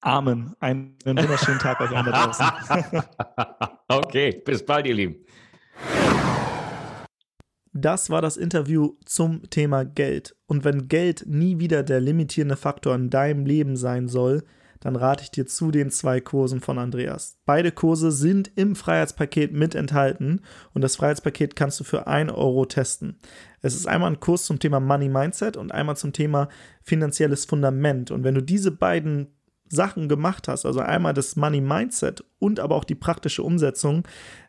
[0.00, 0.54] Amen.
[0.60, 2.46] Einen wunderschönen Tag euch alle draußen.
[3.88, 5.16] okay, bis bald, ihr Lieben.
[7.78, 10.34] Das war das Interview zum Thema Geld.
[10.46, 14.44] Und wenn Geld nie wieder der limitierende Faktor in deinem Leben sein soll,
[14.80, 17.38] dann rate ich dir zu den zwei Kursen von Andreas.
[17.44, 20.40] Beide Kurse sind im Freiheitspaket mit enthalten
[20.72, 23.18] und das Freiheitspaket kannst du für 1 Euro testen.
[23.60, 26.48] Es ist einmal ein Kurs zum Thema Money Mindset und einmal zum Thema
[26.82, 28.10] finanzielles Fundament.
[28.10, 29.26] Und wenn du diese beiden
[29.68, 34.04] Sachen gemacht hast, also einmal das Money Mindset und aber auch die praktische Umsetzung,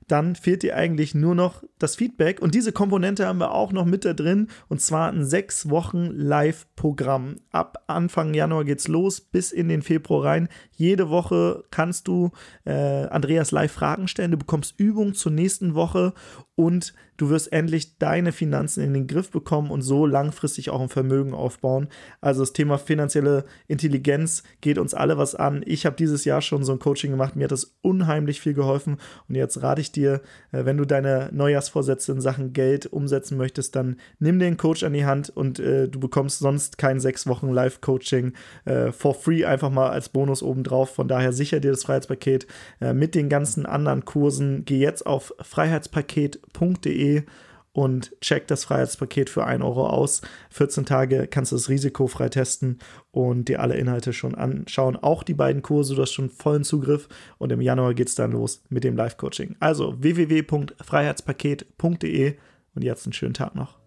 [0.08, 2.42] dann fehlt dir eigentlich nur noch das Feedback.
[2.42, 4.48] Und diese Komponente haben wir auch noch mit da drin.
[4.70, 7.36] Und zwar ein sechs Wochen Live-Programm.
[7.52, 10.48] Ab Anfang Januar geht's los bis in den Februar rein.
[10.72, 12.32] Jede Woche kannst du
[12.64, 12.72] äh,
[13.08, 14.32] Andreas live Fragen stellen.
[14.32, 16.14] Du bekommst Übungen zur nächsten Woche
[16.56, 20.90] und du wirst endlich deine Finanzen in den Griff bekommen und so langfristig auch ein
[20.90, 21.90] Vermögen aufbauen.
[22.22, 25.64] Also das Thema finanzielle Intelligenz geht uns alle was an.
[25.66, 28.98] Ich habe dieses Jahr schon so ein Coaching gemacht, mir hat das unheimlich viel geholfen
[29.28, 30.22] und jetzt rate ich dir,
[30.52, 34.94] äh, wenn du deine Neujahrsvorsätze in Sachen Geld umsetzen möchtest, dann nimm den Coach an
[34.94, 38.34] die Hand und äh, du bekommst sonst kein sechs Wochen Live-Coaching
[38.66, 40.94] äh, for free einfach mal als Bonus obendrauf.
[40.94, 42.48] Von daher sicher dir das Freiheitspaket
[42.82, 44.66] äh, mit den ganzen anderen Kursen.
[44.66, 47.24] Geh jetzt auf Freiheitspaket www.freiheitspaket.de
[47.78, 50.22] und check das Freiheitspaket für 1 Euro aus.
[50.50, 52.80] 14 Tage kannst du es risikofrei testen
[53.12, 54.96] und dir alle Inhalte schon anschauen.
[54.96, 57.08] Auch die beiden Kurse, du hast schon vollen Zugriff
[57.38, 59.58] und im Januar geht es dann los mit dem Live-Coaching.
[59.60, 62.38] Also www.freiheitspaket.de
[62.74, 63.78] und jetzt einen schönen Tag noch.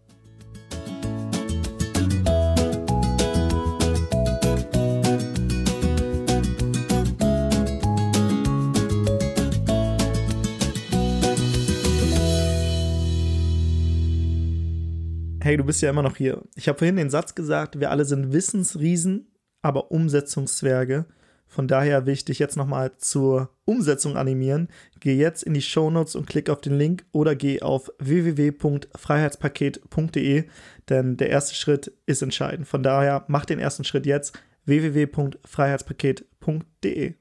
[15.51, 16.45] Hey, du bist ja immer noch hier.
[16.55, 21.07] Ich habe vorhin den Satz gesagt, wir alle sind Wissensriesen, aber Umsetzungszwerge.
[21.49, 24.69] Von daher will ich dich jetzt nochmal zur Umsetzung animieren.
[25.01, 30.45] Geh jetzt in die Shownotes und klick auf den Link oder geh auf www.freiheitspaket.de,
[30.89, 32.69] denn der erste Schritt ist entscheidend.
[32.69, 37.15] Von daher mach den ersten Schritt jetzt www.freiheitspaket.de.